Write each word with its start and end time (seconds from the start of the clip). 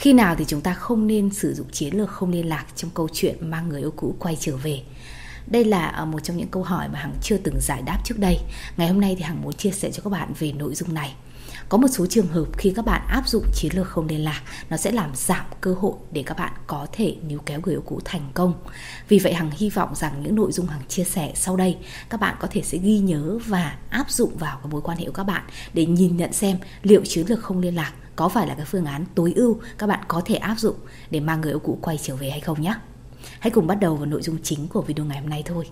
khi 0.00 0.12
nào 0.12 0.34
thì 0.38 0.44
chúng 0.48 0.60
ta 0.60 0.74
không 0.74 1.06
nên 1.06 1.30
sử 1.30 1.54
dụng 1.54 1.66
chiến 1.72 1.96
lược, 1.96 2.10
không 2.10 2.30
liên 2.30 2.48
lạc 2.48 2.66
trong 2.76 2.90
câu 2.94 3.08
chuyện 3.12 3.50
mang 3.50 3.68
người 3.68 3.80
yêu 3.80 3.92
cũ 3.96 4.14
quay 4.18 4.36
trở 4.40 4.56
về? 4.56 4.82
Đây 5.46 5.64
là 5.64 5.86
à, 5.86 6.04
một 6.04 6.24
trong 6.24 6.36
những 6.36 6.48
câu 6.48 6.62
hỏi 6.62 6.88
mà 6.88 6.98
hằng 6.98 7.14
chưa 7.22 7.36
từng 7.36 7.54
giải 7.60 7.82
đáp 7.86 7.98
trước 8.04 8.18
đây. 8.18 8.38
Ngày 8.76 8.88
hôm 8.88 9.00
nay 9.00 9.14
thì 9.18 9.22
hằng 9.22 9.42
muốn 9.42 9.52
chia 9.52 9.70
sẻ 9.70 9.90
cho 9.90 10.02
các 10.02 10.10
bạn 10.10 10.32
về 10.38 10.52
nội 10.52 10.74
dung 10.74 10.94
này 10.94 11.14
có 11.70 11.78
một 11.78 11.88
số 11.88 12.06
trường 12.06 12.26
hợp 12.26 12.44
khi 12.58 12.72
các 12.76 12.84
bạn 12.84 13.02
áp 13.08 13.28
dụng 13.28 13.44
chiến 13.54 13.72
lược 13.74 13.88
không 13.88 14.06
liên 14.06 14.24
lạc, 14.24 14.42
nó 14.70 14.76
sẽ 14.76 14.92
làm 14.92 15.10
giảm 15.14 15.46
cơ 15.60 15.74
hội 15.80 15.92
để 16.12 16.22
các 16.26 16.38
bạn 16.38 16.52
có 16.66 16.86
thể 16.92 17.16
níu 17.28 17.38
kéo 17.46 17.60
người 17.64 17.74
yêu 17.74 17.82
cũ 17.86 18.00
thành 18.04 18.30
công. 18.34 18.54
Vì 19.08 19.18
vậy, 19.18 19.34
hằng 19.34 19.50
hy 19.50 19.70
vọng 19.70 19.94
rằng 19.94 20.22
những 20.22 20.34
nội 20.34 20.52
dung 20.52 20.66
hằng 20.66 20.82
chia 20.88 21.04
sẻ 21.04 21.32
sau 21.34 21.56
đây, 21.56 21.76
các 22.08 22.20
bạn 22.20 22.36
có 22.40 22.48
thể 22.50 22.62
sẽ 22.62 22.78
ghi 22.78 22.98
nhớ 22.98 23.38
và 23.46 23.76
áp 23.90 24.10
dụng 24.10 24.36
vào 24.36 24.58
cái 24.62 24.72
mối 24.72 24.80
quan 24.80 24.98
hệ 24.98 25.04
của 25.04 25.12
các 25.12 25.24
bạn 25.24 25.42
để 25.74 25.86
nhìn 25.86 26.16
nhận 26.16 26.32
xem 26.32 26.56
liệu 26.82 27.02
chiến 27.04 27.26
lược 27.28 27.42
không 27.42 27.60
liên 27.60 27.74
lạc 27.74 27.92
có 28.16 28.28
phải 28.28 28.46
là 28.46 28.54
cái 28.54 28.66
phương 28.66 28.84
án 28.84 29.04
tối 29.14 29.32
ưu 29.36 29.60
các 29.78 29.86
bạn 29.86 30.00
có 30.08 30.22
thể 30.24 30.34
áp 30.34 30.58
dụng 30.58 30.76
để 31.10 31.20
mang 31.20 31.40
người 31.40 31.52
yêu 31.52 31.58
cũ 31.58 31.78
quay 31.82 31.98
trở 32.02 32.16
về 32.16 32.30
hay 32.30 32.40
không 32.40 32.62
nhé 32.62 32.74
hãy 33.38 33.50
cùng 33.50 33.66
bắt 33.66 33.74
đầu 33.80 33.96
vào 33.96 34.06
nội 34.06 34.22
dung 34.22 34.36
chính 34.42 34.68
của 34.68 34.82
video 34.82 35.06
ngày 35.06 35.20
hôm 35.20 35.30
nay 35.30 35.42
thôi. 35.46 35.66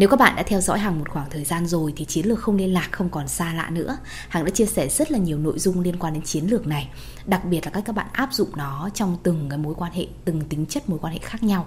Nếu 0.00 0.08
các 0.08 0.18
bạn 0.18 0.36
đã 0.36 0.42
theo 0.42 0.60
dõi 0.60 0.78
hàng 0.78 0.98
một 0.98 1.08
khoảng 1.08 1.30
thời 1.30 1.44
gian 1.44 1.66
rồi 1.66 1.92
thì 1.96 2.04
chiến 2.04 2.26
lược 2.26 2.40
không 2.40 2.56
liên 2.56 2.72
lạc 2.72 2.88
không 2.92 3.08
còn 3.08 3.28
xa 3.28 3.54
lạ 3.54 3.70
nữa. 3.70 3.96
Hằng 4.28 4.44
đã 4.44 4.50
chia 4.50 4.66
sẻ 4.66 4.88
rất 4.88 5.12
là 5.12 5.18
nhiều 5.18 5.38
nội 5.38 5.58
dung 5.58 5.80
liên 5.80 5.96
quan 5.98 6.14
đến 6.14 6.22
chiến 6.22 6.46
lược 6.46 6.66
này, 6.66 6.88
đặc 7.26 7.44
biệt 7.44 7.64
là 7.64 7.70
cách 7.70 7.82
các 7.86 7.94
bạn 7.94 8.06
áp 8.12 8.28
dụng 8.32 8.48
nó 8.56 8.90
trong 8.94 9.16
từng 9.22 9.46
cái 9.48 9.58
mối 9.58 9.74
quan 9.74 9.92
hệ, 9.92 10.06
từng 10.24 10.40
tính 10.40 10.66
chất 10.66 10.88
mối 10.88 10.98
quan 11.02 11.12
hệ 11.12 11.18
khác 11.22 11.42
nhau. 11.42 11.66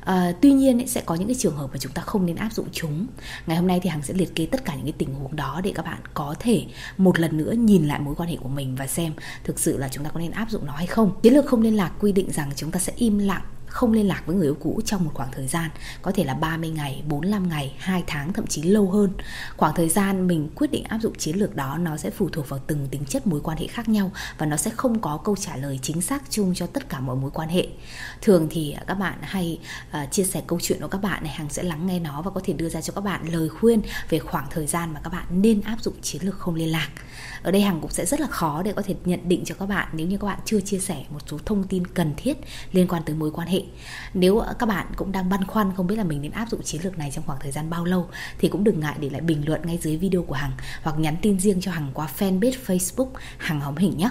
À, 0.00 0.32
tuy 0.40 0.52
nhiên 0.52 0.80
ấy, 0.80 0.86
sẽ 0.86 1.00
có 1.00 1.14
những 1.14 1.28
cái 1.28 1.36
trường 1.38 1.56
hợp 1.56 1.68
mà 1.72 1.78
chúng 1.78 1.92
ta 1.92 2.02
không 2.02 2.26
nên 2.26 2.36
áp 2.36 2.52
dụng 2.52 2.66
chúng. 2.72 3.06
Ngày 3.46 3.56
hôm 3.56 3.66
nay 3.66 3.80
thì 3.82 3.90
Hằng 3.90 4.02
sẽ 4.02 4.14
liệt 4.14 4.34
kê 4.34 4.46
tất 4.46 4.64
cả 4.64 4.74
những 4.74 4.84
cái 4.84 4.94
tình 4.98 5.14
huống 5.14 5.36
đó 5.36 5.60
để 5.64 5.72
các 5.74 5.84
bạn 5.84 5.98
có 6.14 6.34
thể 6.38 6.64
một 6.96 7.20
lần 7.20 7.36
nữa 7.36 7.52
nhìn 7.52 7.86
lại 7.86 8.00
mối 8.00 8.14
quan 8.14 8.28
hệ 8.28 8.36
của 8.36 8.48
mình 8.48 8.76
và 8.76 8.86
xem 8.86 9.12
thực 9.44 9.58
sự 9.58 9.76
là 9.76 9.88
chúng 9.88 10.04
ta 10.04 10.10
có 10.10 10.20
nên 10.20 10.30
áp 10.30 10.50
dụng 10.50 10.66
nó 10.66 10.72
hay 10.72 10.86
không. 10.86 11.12
Chiến 11.22 11.34
lược 11.34 11.46
không 11.46 11.62
liên 11.62 11.76
lạc 11.76 11.92
quy 12.00 12.12
định 12.12 12.32
rằng 12.32 12.50
chúng 12.56 12.70
ta 12.70 12.80
sẽ 12.80 12.92
im 12.96 13.18
lặng 13.18 13.42
không 13.74 13.92
liên 13.92 14.08
lạc 14.08 14.22
với 14.26 14.36
người 14.36 14.46
yêu 14.46 14.56
cũ 14.60 14.80
trong 14.84 15.04
một 15.04 15.10
khoảng 15.14 15.32
thời 15.32 15.46
gian 15.46 15.70
có 16.02 16.12
thể 16.14 16.24
là 16.24 16.34
30 16.34 16.70
ngày, 16.70 17.02
45 17.08 17.48
ngày, 17.48 17.74
2 17.78 18.04
tháng 18.06 18.32
thậm 18.32 18.46
chí 18.46 18.62
lâu 18.62 18.90
hơn. 18.90 19.10
Khoảng 19.56 19.74
thời 19.74 19.88
gian 19.88 20.26
mình 20.26 20.48
quyết 20.54 20.70
định 20.70 20.84
áp 20.84 20.98
dụng 20.98 21.14
chiến 21.18 21.36
lược 21.36 21.56
đó 21.56 21.78
nó 21.78 21.96
sẽ 21.96 22.10
phụ 22.10 22.28
thuộc 22.28 22.48
vào 22.48 22.60
từng 22.66 22.88
tính 22.90 23.04
chất 23.04 23.26
mối 23.26 23.40
quan 23.40 23.58
hệ 23.58 23.66
khác 23.66 23.88
nhau 23.88 24.12
và 24.38 24.46
nó 24.46 24.56
sẽ 24.56 24.70
không 24.70 25.00
có 25.00 25.20
câu 25.24 25.36
trả 25.36 25.56
lời 25.56 25.78
chính 25.82 26.00
xác 26.00 26.22
chung 26.30 26.54
cho 26.54 26.66
tất 26.66 26.88
cả 26.88 27.00
mọi 27.00 27.16
mối 27.16 27.30
quan 27.34 27.48
hệ. 27.48 27.66
Thường 28.22 28.46
thì 28.50 28.76
các 28.86 28.94
bạn 28.94 29.18
hay 29.22 29.60
uh, 30.02 30.10
chia 30.10 30.24
sẻ 30.24 30.42
câu 30.46 30.58
chuyện 30.62 30.80
của 30.80 30.88
các 30.88 31.02
bạn 31.02 31.22
này 31.22 31.32
hàng 31.32 31.48
sẽ 31.50 31.62
lắng 31.62 31.86
nghe 31.86 31.98
nó 32.00 32.22
và 32.22 32.30
có 32.30 32.40
thể 32.44 32.52
đưa 32.52 32.68
ra 32.68 32.80
cho 32.80 32.92
các 32.92 33.04
bạn 33.04 33.32
lời 33.32 33.48
khuyên 33.48 33.82
về 34.08 34.18
khoảng 34.18 34.46
thời 34.50 34.66
gian 34.66 34.94
mà 34.94 35.00
các 35.04 35.12
bạn 35.12 35.26
nên 35.30 35.60
áp 35.60 35.76
dụng 35.80 35.94
chiến 36.02 36.22
lược 36.22 36.38
không 36.38 36.54
liên 36.54 36.72
lạc. 36.72 36.88
Ở 37.42 37.50
đây 37.50 37.62
hàng 37.62 37.80
cũng 37.80 37.90
sẽ 37.90 38.06
rất 38.06 38.20
là 38.20 38.26
khó 38.26 38.62
để 38.62 38.72
có 38.72 38.82
thể 38.82 38.94
nhận 39.04 39.28
định 39.28 39.44
cho 39.44 39.54
các 39.54 39.66
bạn 39.66 39.88
nếu 39.92 40.06
như 40.06 40.18
các 40.18 40.26
bạn 40.26 40.38
chưa 40.44 40.60
chia 40.60 40.78
sẻ 40.78 41.04
một 41.10 41.20
số 41.26 41.38
thông 41.44 41.64
tin 41.64 41.86
cần 41.86 42.14
thiết 42.16 42.38
liên 42.72 42.88
quan 42.88 43.02
tới 43.06 43.16
mối 43.16 43.30
quan 43.30 43.48
hệ 43.48 43.63
nếu 44.14 44.42
các 44.58 44.66
bạn 44.66 44.86
cũng 44.96 45.12
đang 45.12 45.28
băn 45.28 45.46
khoăn 45.46 45.72
không 45.76 45.86
biết 45.86 45.96
là 45.96 46.04
mình 46.04 46.22
nên 46.22 46.32
áp 46.32 46.48
dụng 46.50 46.62
chiến 46.62 46.80
lược 46.84 46.98
này 46.98 47.10
trong 47.14 47.24
khoảng 47.26 47.38
thời 47.42 47.52
gian 47.52 47.70
bao 47.70 47.84
lâu, 47.84 48.08
thì 48.38 48.48
cũng 48.48 48.64
đừng 48.64 48.80
ngại 48.80 48.96
để 49.00 49.10
lại 49.10 49.20
bình 49.20 49.42
luận 49.46 49.60
ngay 49.64 49.78
dưới 49.82 49.96
video 49.96 50.22
của 50.22 50.34
hằng 50.34 50.52
hoặc 50.82 50.98
nhắn 50.98 51.16
tin 51.22 51.40
riêng 51.40 51.60
cho 51.60 51.70
hằng 51.70 51.90
qua 51.94 52.08
fanpage 52.18 52.56
facebook 52.66 53.08
hằng 53.38 53.60
hóm 53.60 53.76
hình 53.76 53.98
nhé. 53.98 54.08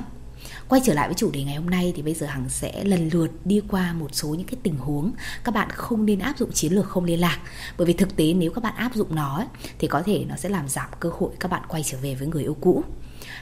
Quay 0.67 0.81
trở 0.85 0.93
lại 0.93 1.07
với 1.07 1.15
chủ 1.15 1.31
đề 1.31 1.43
ngày 1.43 1.55
hôm 1.55 1.69
nay 1.69 1.93
thì 1.95 2.01
bây 2.01 2.13
giờ 2.13 2.27
hằng 2.27 2.49
sẽ 2.49 2.83
lần 2.83 3.09
lượt 3.13 3.31
đi 3.45 3.61
qua 3.69 3.93
một 3.93 4.15
số 4.15 4.27
những 4.29 4.47
cái 4.47 4.55
tình 4.63 4.77
huống 4.77 5.11
các 5.43 5.55
bạn 5.55 5.69
không 5.69 6.05
nên 6.05 6.19
áp 6.19 6.37
dụng 6.37 6.51
chiến 6.51 6.73
lược 6.73 6.85
không 6.85 7.03
liên 7.03 7.19
lạc. 7.19 7.39
Bởi 7.77 7.87
vì 7.87 7.93
thực 7.93 8.15
tế 8.15 8.33
nếu 8.33 8.51
các 8.51 8.63
bạn 8.63 8.75
áp 8.75 8.95
dụng 8.95 9.15
nó 9.15 9.45
thì 9.79 9.87
có 9.87 10.03
thể 10.05 10.25
nó 10.29 10.35
sẽ 10.35 10.49
làm 10.49 10.67
giảm 10.67 10.89
cơ 10.99 11.09
hội 11.19 11.31
các 11.39 11.51
bạn 11.51 11.61
quay 11.67 11.83
trở 11.83 11.97
về 12.01 12.15
với 12.15 12.27
người 12.27 12.43
yêu 12.43 12.57
cũ. 12.61 12.83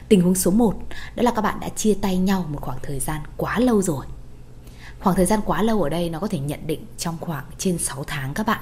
Tình 0.08 0.20
huống 0.20 0.34
số 0.34 0.50
1 0.50 0.74
đó 1.16 1.22
là 1.22 1.32
các 1.36 1.42
bạn 1.42 1.60
đã 1.60 1.68
chia 1.68 1.94
tay 1.94 2.18
nhau 2.18 2.46
một 2.50 2.58
khoảng 2.60 2.78
thời 2.82 3.00
gian 3.00 3.20
quá 3.36 3.58
lâu 3.58 3.82
rồi. 3.82 4.06
Khoảng 5.02 5.16
thời 5.16 5.26
gian 5.26 5.40
quá 5.44 5.62
lâu 5.62 5.82
ở 5.82 5.88
đây 5.88 6.10
nó 6.10 6.18
có 6.18 6.26
thể 6.26 6.38
nhận 6.38 6.66
định 6.66 6.86
trong 6.98 7.16
khoảng 7.20 7.44
trên 7.58 7.78
6 7.78 8.04
tháng 8.06 8.34
các 8.34 8.46
bạn. 8.46 8.60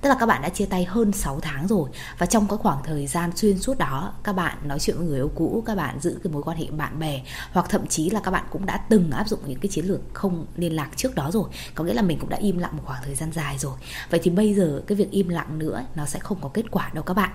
Tức 0.00 0.08
là 0.08 0.16
các 0.20 0.26
bạn 0.26 0.42
đã 0.42 0.48
chia 0.48 0.66
tay 0.66 0.84
hơn 0.84 1.12
6 1.12 1.40
tháng 1.40 1.66
rồi. 1.66 1.90
Và 2.18 2.26
trong 2.26 2.48
cái 2.48 2.58
khoảng 2.58 2.82
thời 2.84 3.06
gian 3.06 3.36
xuyên 3.36 3.58
suốt 3.58 3.78
đó, 3.78 4.12
Các 4.24 4.32
bạn 4.32 4.58
nói 4.64 4.78
chuyện 4.78 4.96
với 4.98 5.06
người 5.06 5.18
yêu 5.18 5.30
cũ, 5.34 5.62
Các 5.66 5.74
bạn 5.74 6.00
giữ 6.00 6.18
cái 6.24 6.32
mối 6.32 6.42
quan 6.42 6.58
hệ 6.58 6.66
bạn 6.70 6.98
bè, 6.98 7.22
Hoặc 7.52 7.66
thậm 7.68 7.86
chí 7.86 8.10
là 8.10 8.20
các 8.20 8.30
bạn 8.30 8.44
cũng 8.50 8.66
đã 8.66 8.76
từng 8.76 9.10
áp 9.10 9.28
dụng 9.28 9.40
những 9.46 9.60
cái 9.60 9.68
chiến 9.68 9.84
lược 9.84 10.00
không 10.12 10.46
liên 10.56 10.76
lạc 10.76 10.90
trước 10.96 11.14
đó 11.14 11.30
rồi. 11.30 11.44
Có 11.74 11.84
nghĩa 11.84 11.94
là 11.94 12.02
mình 12.02 12.18
cũng 12.18 12.30
đã 12.30 12.36
im 12.36 12.58
lặng 12.58 12.76
một 12.76 12.82
khoảng 12.86 13.02
thời 13.04 13.14
gian 13.14 13.32
dài 13.32 13.58
rồi. 13.58 13.74
Vậy 14.10 14.20
thì 14.22 14.30
bây 14.30 14.54
giờ 14.54 14.82
cái 14.86 14.96
việc 14.96 15.10
im 15.10 15.28
lặng 15.28 15.58
nữa, 15.58 15.82
Nó 15.94 16.06
sẽ 16.06 16.18
không 16.18 16.38
có 16.40 16.48
kết 16.54 16.64
quả 16.70 16.90
đâu 16.94 17.04
các 17.04 17.14
bạn. 17.14 17.30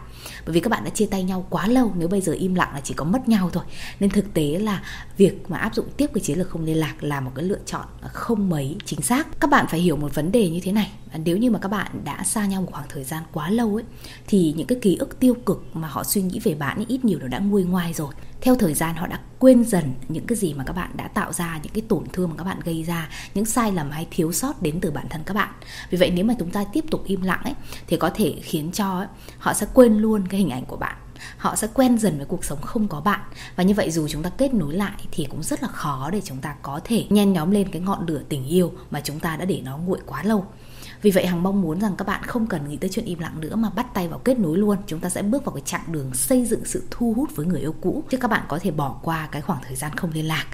Bởi 0.45 0.53
vì 0.53 0.59
các 0.59 0.69
bạn 0.69 0.83
đã 0.83 0.89
chia 0.89 1.05
tay 1.05 1.23
nhau 1.23 1.45
quá 1.49 1.67
lâu, 1.67 1.93
Nếu 1.95 2.07
bây 2.07 2.21
giờ 2.21 2.33
im 2.33 2.55
lặng 2.55 2.73
là 2.73 2.81
chỉ 2.83 2.93
có 2.93 3.05
mất 3.05 3.29
nhau 3.29 3.49
thôi. 3.53 3.63
Nên 3.99 4.09
thực 4.09 4.33
tế 4.33 4.59
là 4.59 4.83
việc 5.17 5.51
mà 5.51 5.57
áp 5.57 5.75
dụng 5.75 5.87
tiếp 5.97 6.09
cái 6.13 6.21
chiến 6.21 6.37
lược 6.37 6.49
không 6.49 6.65
liên 6.65 6.77
lạc 6.77 7.03
Là 7.03 7.19
một 7.19 7.31
cái 7.35 7.45
lựa 7.45 7.59
chọn 7.65 7.85
không 8.13 8.49
mấy 8.49 8.77
chính 8.85 9.01
xác. 9.01 9.27
Các 9.39 9.49
bạn 9.49 9.65
phải 9.69 9.79
hiểu 9.79 9.95
một 9.95 10.15
vấn 10.15 10.31
đề 10.31 10.49
như 10.49 10.59
thế 10.63 10.71
này. 10.71 10.91
Nếu 11.17 11.37
như 11.37 11.51
mà 11.51 11.59
các 11.59 11.69
bạn 11.69 12.01
đã 12.03 12.23
xa 12.23 12.45
nhau 12.45 12.61
một 12.61 12.69
khoảng 12.71 12.87
thời 12.89 13.03
gian 13.03 13.23
quá 13.31 13.49
lâu 13.49 13.75
ấy 13.75 13.83
thì 14.27 14.53
những 14.57 14.67
cái 14.67 14.77
ký 14.81 14.95
ức 14.95 15.19
tiêu 15.19 15.35
cực 15.45 15.65
mà 15.73 15.87
họ 15.87 16.03
suy 16.03 16.21
nghĩ 16.21 16.39
về 16.39 16.53
bạn 16.53 16.77
ấy 16.77 16.85
ít 16.89 17.05
nhiều 17.05 17.19
nó 17.19 17.27
đã 17.27 17.39
nguôi 17.39 17.63
ngoai 17.63 17.93
rồi. 17.93 18.13
Theo 18.41 18.55
thời 18.55 18.73
gian 18.73 18.95
họ 18.95 19.07
đã 19.07 19.19
quên 19.39 19.63
dần 19.63 19.93
những 20.07 20.27
cái 20.27 20.35
gì 20.35 20.53
mà 20.53 20.63
các 20.63 20.73
bạn 20.73 20.91
đã 20.97 21.07
tạo 21.07 21.33
ra 21.33 21.59
những 21.63 21.73
cái 21.73 21.83
tổn 21.87 22.03
thương 22.13 22.29
mà 22.29 22.35
các 22.37 22.43
bạn 22.43 22.59
gây 22.63 22.83
ra 22.83 23.09
những 23.33 23.45
sai 23.45 23.71
lầm 23.71 23.91
hay 23.91 24.07
thiếu 24.11 24.31
sót 24.31 24.61
đến 24.61 24.79
từ 24.81 24.91
bản 24.91 25.05
thân 25.09 25.21
các 25.25 25.33
bạn. 25.33 25.49
Vì 25.89 25.97
vậy 25.97 26.11
nếu 26.15 26.25
mà 26.25 26.35
chúng 26.39 26.51
ta 26.51 26.63
tiếp 26.73 26.85
tục 26.91 27.03
im 27.05 27.21
lặng 27.21 27.41
ấy 27.43 27.53
thì 27.87 27.97
có 27.97 28.09
thể 28.09 28.35
khiến 28.41 28.71
cho 28.71 28.97
ấy, 28.97 29.07
họ 29.37 29.53
sẽ 29.53 29.67
quên 29.73 29.97
luôn 29.97 30.27
cái 30.27 30.39
hình 30.39 30.49
ảnh 30.49 30.65
của 30.65 30.77
bạn. 30.77 30.95
Họ 31.37 31.55
sẽ 31.55 31.67
quen 31.73 31.97
dần 31.97 32.17
với 32.17 32.25
cuộc 32.25 32.45
sống 32.45 32.61
không 32.61 32.87
có 32.87 33.01
bạn. 33.01 33.19
Và 33.55 33.63
như 33.63 33.73
vậy 33.73 33.91
dù 33.91 34.07
chúng 34.07 34.23
ta 34.23 34.29
kết 34.29 34.53
nối 34.53 34.73
lại 34.73 35.07
thì 35.11 35.27
cũng 35.29 35.43
rất 35.43 35.63
là 35.63 35.69
khó 35.69 36.09
để 36.11 36.21
chúng 36.25 36.37
ta 36.37 36.55
có 36.61 36.79
thể 36.83 37.05
nhen 37.09 37.33
nhóm 37.33 37.51
lên 37.51 37.69
cái 37.71 37.81
ngọn 37.81 38.05
lửa 38.07 38.21
tình 38.29 38.45
yêu 38.45 38.71
mà 38.91 39.01
chúng 39.03 39.19
ta 39.19 39.35
đã 39.35 39.45
để 39.45 39.61
nó 39.65 39.77
nguội 39.77 39.99
quá 40.05 40.23
lâu 40.23 40.45
vì 41.03 41.11
vậy 41.11 41.27
Hằng 41.27 41.43
mong 41.43 41.61
muốn 41.61 41.79
rằng 41.79 41.95
các 41.95 42.07
bạn 42.07 42.23
không 42.23 42.47
cần 42.47 42.69
nghĩ 42.69 42.77
tới 42.77 42.89
chuyện 42.89 43.05
im 43.05 43.19
lặng 43.19 43.39
nữa 43.39 43.55
mà 43.55 43.69
bắt 43.69 43.93
tay 43.93 44.07
vào 44.07 44.19
kết 44.19 44.39
nối 44.39 44.57
luôn. 44.57 44.77
Chúng 44.87 44.99
ta 44.99 45.09
sẽ 45.09 45.21
bước 45.21 45.45
vào 45.45 45.55
cái 45.55 45.63
chặng 45.65 45.83
đường 45.87 46.13
xây 46.13 46.45
dựng 46.45 46.65
sự 46.65 46.83
thu 46.91 47.13
hút 47.13 47.35
với 47.35 47.45
người 47.45 47.59
yêu 47.59 47.75
cũ. 47.81 48.03
Chứ 48.09 48.17
các 48.17 48.27
bạn 48.27 48.43
có 48.47 48.59
thể 48.59 48.71
bỏ 48.71 48.99
qua 49.01 49.27
cái 49.31 49.41
khoảng 49.41 49.59
thời 49.63 49.75
gian 49.75 49.95
không 49.95 50.11
liên 50.13 50.27
lạc. 50.27 50.45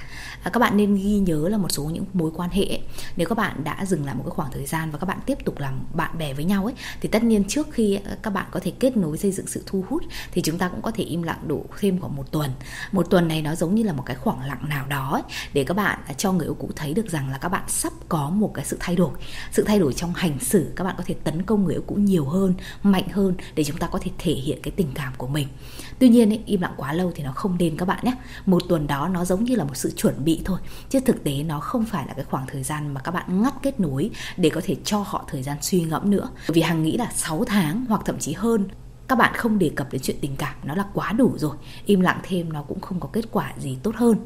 À, 0.43 0.49
các 0.53 0.59
bạn 0.59 0.77
nên 0.77 0.95
ghi 0.95 1.19
nhớ 1.19 1.49
là 1.49 1.57
một 1.57 1.71
số 1.71 1.83
những 1.83 2.05
mối 2.13 2.31
quan 2.35 2.49
hệ 2.49 2.63
ấy, 2.63 2.81
nếu 3.15 3.27
các 3.27 3.37
bạn 3.37 3.63
đã 3.63 3.85
dừng 3.85 4.05
lại 4.05 4.15
một 4.15 4.23
cái 4.25 4.31
khoảng 4.31 4.51
thời 4.51 4.65
gian 4.65 4.91
và 4.91 4.97
các 4.97 5.05
bạn 5.05 5.19
tiếp 5.25 5.37
tục 5.45 5.59
làm 5.59 5.79
bạn 5.93 6.17
bè 6.17 6.33
với 6.33 6.45
nhau 6.45 6.65
ấy 6.65 6.73
thì 7.01 7.09
tất 7.09 7.23
nhiên 7.23 7.43
trước 7.47 7.67
khi 7.71 7.95
à, 7.95 8.17
các 8.21 8.29
bạn 8.29 8.45
có 8.51 8.59
thể 8.63 8.71
kết 8.79 8.97
nối 8.97 9.17
xây 9.17 9.31
dựng 9.31 9.47
sự 9.47 9.63
thu 9.65 9.83
hút 9.89 10.03
thì 10.31 10.41
chúng 10.41 10.57
ta 10.57 10.67
cũng 10.67 10.81
có 10.81 10.91
thể 10.91 11.03
im 11.03 11.23
lặng 11.23 11.39
đủ 11.47 11.65
thêm 11.79 11.99
khoảng 11.99 12.15
một 12.15 12.31
tuần. 12.31 12.51
Một 12.91 13.09
tuần 13.09 13.27
này 13.27 13.41
nó 13.41 13.55
giống 13.55 13.75
như 13.75 13.83
là 13.83 13.93
một 13.93 14.03
cái 14.05 14.15
khoảng 14.15 14.45
lặng 14.45 14.69
nào 14.69 14.85
đó 14.87 15.09
ấy, 15.11 15.23
để 15.53 15.63
các 15.63 15.73
bạn 15.73 15.99
à, 16.07 16.13
cho 16.13 16.31
người 16.31 16.47
yêu 16.47 16.55
cũ 16.59 16.69
thấy 16.75 16.93
được 16.93 17.09
rằng 17.09 17.29
là 17.29 17.37
các 17.37 17.49
bạn 17.49 17.63
sắp 17.67 17.93
có 18.09 18.29
một 18.29 18.51
cái 18.53 18.65
sự 18.65 18.77
thay 18.79 18.95
đổi, 18.95 19.11
sự 19.51 19.63
thay 19.63 19.79
đổi 19.79 19.93
trong 19.93 20.13
hành 20.13 20.38
xử 20.39 20.71
các 20.75 20.83
bạn 20.83 20.95
có 20.97 21.03
thể 21.07 21.15
tấn 21.23 21.43
công 21.43 21.63
người 21.63 21.75
yêu 21.75 21.83
cũ 21.87 21.95
nhiều 21.95 22.25
hơn 22.25 22.53
mạnh 22.83 23.07
hơn 23.09 23.33
để 23.55 23.63
chúng 23.63 23.77
ta 23.77 23.87
có 23.87 23.99
thể 24.01 24.11
thể 24.17 24.33
hiện 24.33 24.59
cái 24.63 24.71
tình 24.71 24.87
cảm 24.95 25.13
của 25.17 25.27
mình. 25.27 25.47
Tuy 25.99 26.09
nhiên 26.09 26.29
ý, 26.29 26.39
im 26.45 26.61
lặng 26.61 26.73
quá 26.77 26.93
lâu 26.93 27.11
thì 27.15 27.23
nó 27.23 27.31
không 27.31 27.57
nên 27.59 27.77
các 27.77 27.87
bạn 27.87 27.99
nhé. 28.03 28.13
Một 28.45 28.63
tuần 28.69 28.87
đó 28.87 29.07
nó 29.07 29.25
giống 29.25 29.43
như 29.43 29.55
là 29.55 29.63
một 29.63 29.77
sự 29.77 29.91
chuẩn 29.91 30.25
bị 30.25 30.41
thôi 30.45 30.59
chứ 30.89 30.99
thực 30.99 31.23
tế 31.23 31.43
nó 31.43 31.59
không 31.59 31.85
phải 31.85 32.07
là 32.07 32.13
cái 32.13 32.25
khoảng 32.25 32.47
thời 32.47 32.63
gian 32.63 32.93
mà 32.93 33.01
các 33.01 33.11
bạn 33.11 33.41
ngắt 33.41 33.53
kết 33.63 33.79
nối 33.79 34.09
để 34.37 34.49
có 34.49 34.61
thể 34.63 34.75
cho 34.83 35.03
họ 35.07 35.25
thời 35.27 35.43
gian 35.43 35.57
suy 35.61 35.81
ngẫm 35.81 36.11
nữa. 36.11 36.29
Vì 36.47 36.61
hằng 36.61 36.83
nghĩ 36.83 36.97
là 36.97 37.11
6 37.15 37.43
tháng 37.45 37.85
hoặc 37.89 38.01
thậm 38.05 38.19
chí 38.19 38.33
hơn 38.33 38.67
các 39.09 39.15
bạn 39.15 39.33
không 39.35 39.59
đề 39.59 39.71
cập 39.75 39.91
đến 39.91 40.01
chuyện 40.01 40.17
tình 40.21 40.35
cảm 40.35 40.55
nó 40.63 40.75
là 40.75 40.85
quá 40.93 41.11
đủ 41.11 41.33
rồi. 41.37 41.55
Im 41.85 42.01
lặng 42.01 42.19
thêm 42.23 42.53
nó 42.53 42.61
cũng 42.61 42.79
không 42.79 42.99
có 42.99 43.09
kết 43.13 43.25
quả 43.31 43.53
gì 43.59 43.77
tốt 43.83 43.95
hơn 43.95 44.17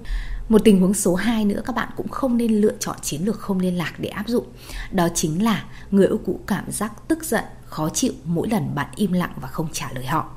một 0.50 0.62
tình 0.64 0.81
huống 0.81 0.94
số 0.94 1.16
2 1.16 1.46
nữa, 1.46 1.62
các 1.66 1.76
bạn 1.76 1.90
cũng 1.98 2.08
không 2.08 2.38
nên 2.38 2.62
lựa 2.62 2.74
chọn 2.80 2.96
chiến 3.02 3.26
lược 3.26 3.40
không 3.40 3.59
liên 3.59 3.78
lạc 3.78 3.94
để 3.98 4.09
áp 4.09 4.28
dụng. 4.28 4.46
Đó 4.92 5.08
chính 5.16 5.44
là 5.44 5.66
người 5.92 6.08
yêu 6.08 6.20
cũ 6.26 6.40
cảm 6.48 6.72
giác 6.72 6.94
tức 7.08 7.24
giận, 7.24 7.44
khó 7.66 7.90
chịu 7.90 8.14
mỗi 8.24 8.50
lần 8.50 8.76
bạn 8.76 8.88
im 8.96 9.12
lặng 9.12 9.34
và 9.42 9.48
không 9.48 9.67
trả 9.73 9.91
lời 9.94 10.06
họ 10.06 10.29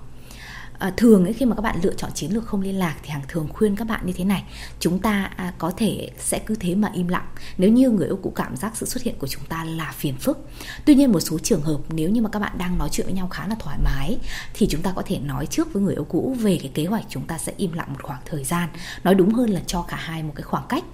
à, 0.78 0.93
thường 0.96 1.25
ấy, 1.25 1.32
khi 1.32 1.46
mà 1.46 1.56
các 1.56 1.62
bạn 1.62 1.76
lựa 1.82 1.94
chọn 1.94 2.11
chiến 2.14 2.34
lược 2.34 2.46
không 2.46 2.61
liên 2.61 2.78
lạc 2.78 2.96
thì 3.02 3.08
hàng 3.08 3.23
thường 3.28 3.49
khuyên 3.52 3.76
các 3.76 3.88
bạn 3.88 4.06
như 4.06 4.12
thế 4.12 4.25
này. 4.25 4.44
Chúng 4.81 4.99
ta 4.99 5.31
à, 5.37 5.52
có 5.58 5.73
thể 5.76 6.11
sẽ 6.19 6.38
cứ 6.38 6.55
thế 6.55 6.75
mà 6.75 6.90
im 6.94 7.08
lặng. 7.08 7.26
Nếu 7.58 7.70
như 7.70 7.90
người 7.90 8.06
yêu 8.06 8.19
cũ 8.23 8.32
cảm 8.37 8.56
giác 8.56 8.76
sự 8.76 8.87
xuất 8.87 9.02
hiện 9.02 9.14
của 9.19 9.26
chúng 9.26 9.44
ta 9.49 9.64
là 9.64 9.93
phiền 9.96 10.17
phức. 10.17 10.49
Tuy 10.84 10.94
nhiên 10.94 11.12
một 11.12 11.20
số 11.20 11.38
trường 11.38 11.62
hợp 11.62 11.78
nếu 11.88 12.11
như 12.11 12.23
mà 12.23 12.31
các 12.31 12.38
bạn 12.38 12.58
đang 12.58 12.78
nói 12.78 12.88
chuyện 12.93 13.06
với 13.06 13.14
nhau 13.14 13.28
khá 13.28 13.49
là 13.49 13.56
thoải 13.58 13.78
mái 13.84 14.19
thì 14.55 14.67
chúng 14.70 14.82
ta 14.82 14.93
có 14.96 15.02
thể 15.06 15.19
nói 15.19 15.46
trước 15.46 15.73
với 15.73 15.82
người 15.82 15.94
yêu 15.94 16.05
cũ 16.05 16.37
về 16.40 16.58
cái 16.62 16.70
kế 16.75 16.84
hoạch 16.84 17.05
chúng 17.08 17.26
ta 17.26 17.38
sẽ 17.38 17.52
im 17.56 17.73
lặng 17.73 17.93
một 17.93 18.02
khoảng 18.02 18.20
thời 18.25 18.44
gian. 18.44 18.69
Nói 19.05 19.14
đúng 19.14 19.34
hơn 19.34 19.50
là 19.50 19.61
cho 19.67 19.82
cả 19.82 19.96
hai 19.96 20.23
một 20.23 20.32
cái 20.37 20.43
khoảng 20.43 20.67
cách. 20.69 20.84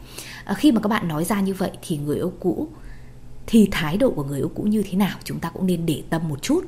À, 0.45 0.55
khi 0.55 0.73
mà 0.73 0.81
các 0.81 0.89
bạn 0.89 1.09
nói 1.09 1.25
ra 1.25 1.41
như 1.41 1.55
vậy 1.55 1.71
thì 1.83 1.97
người 1.97 2.17
yêu 2.17 2.33
cũ 2.41 2.69
thì 3.47 3.69
thái 3.71 3.97
độ 3.97 4.11
của 4.11 4.25
người 4.25 4.39
yêu 4.39 4.51
cũ 4.55 4.63
như 4.63 4.83
thế 4.91 4.97
nào 4.97 5.19
chúng 5.25 5.41
ta 5.41 5.51
cũng 5.51 5.67
nên 5.67 5.87
để 5.87 6.03
tâm 6.11 6.29
một 6.29 6.43
chút 6.43 6.65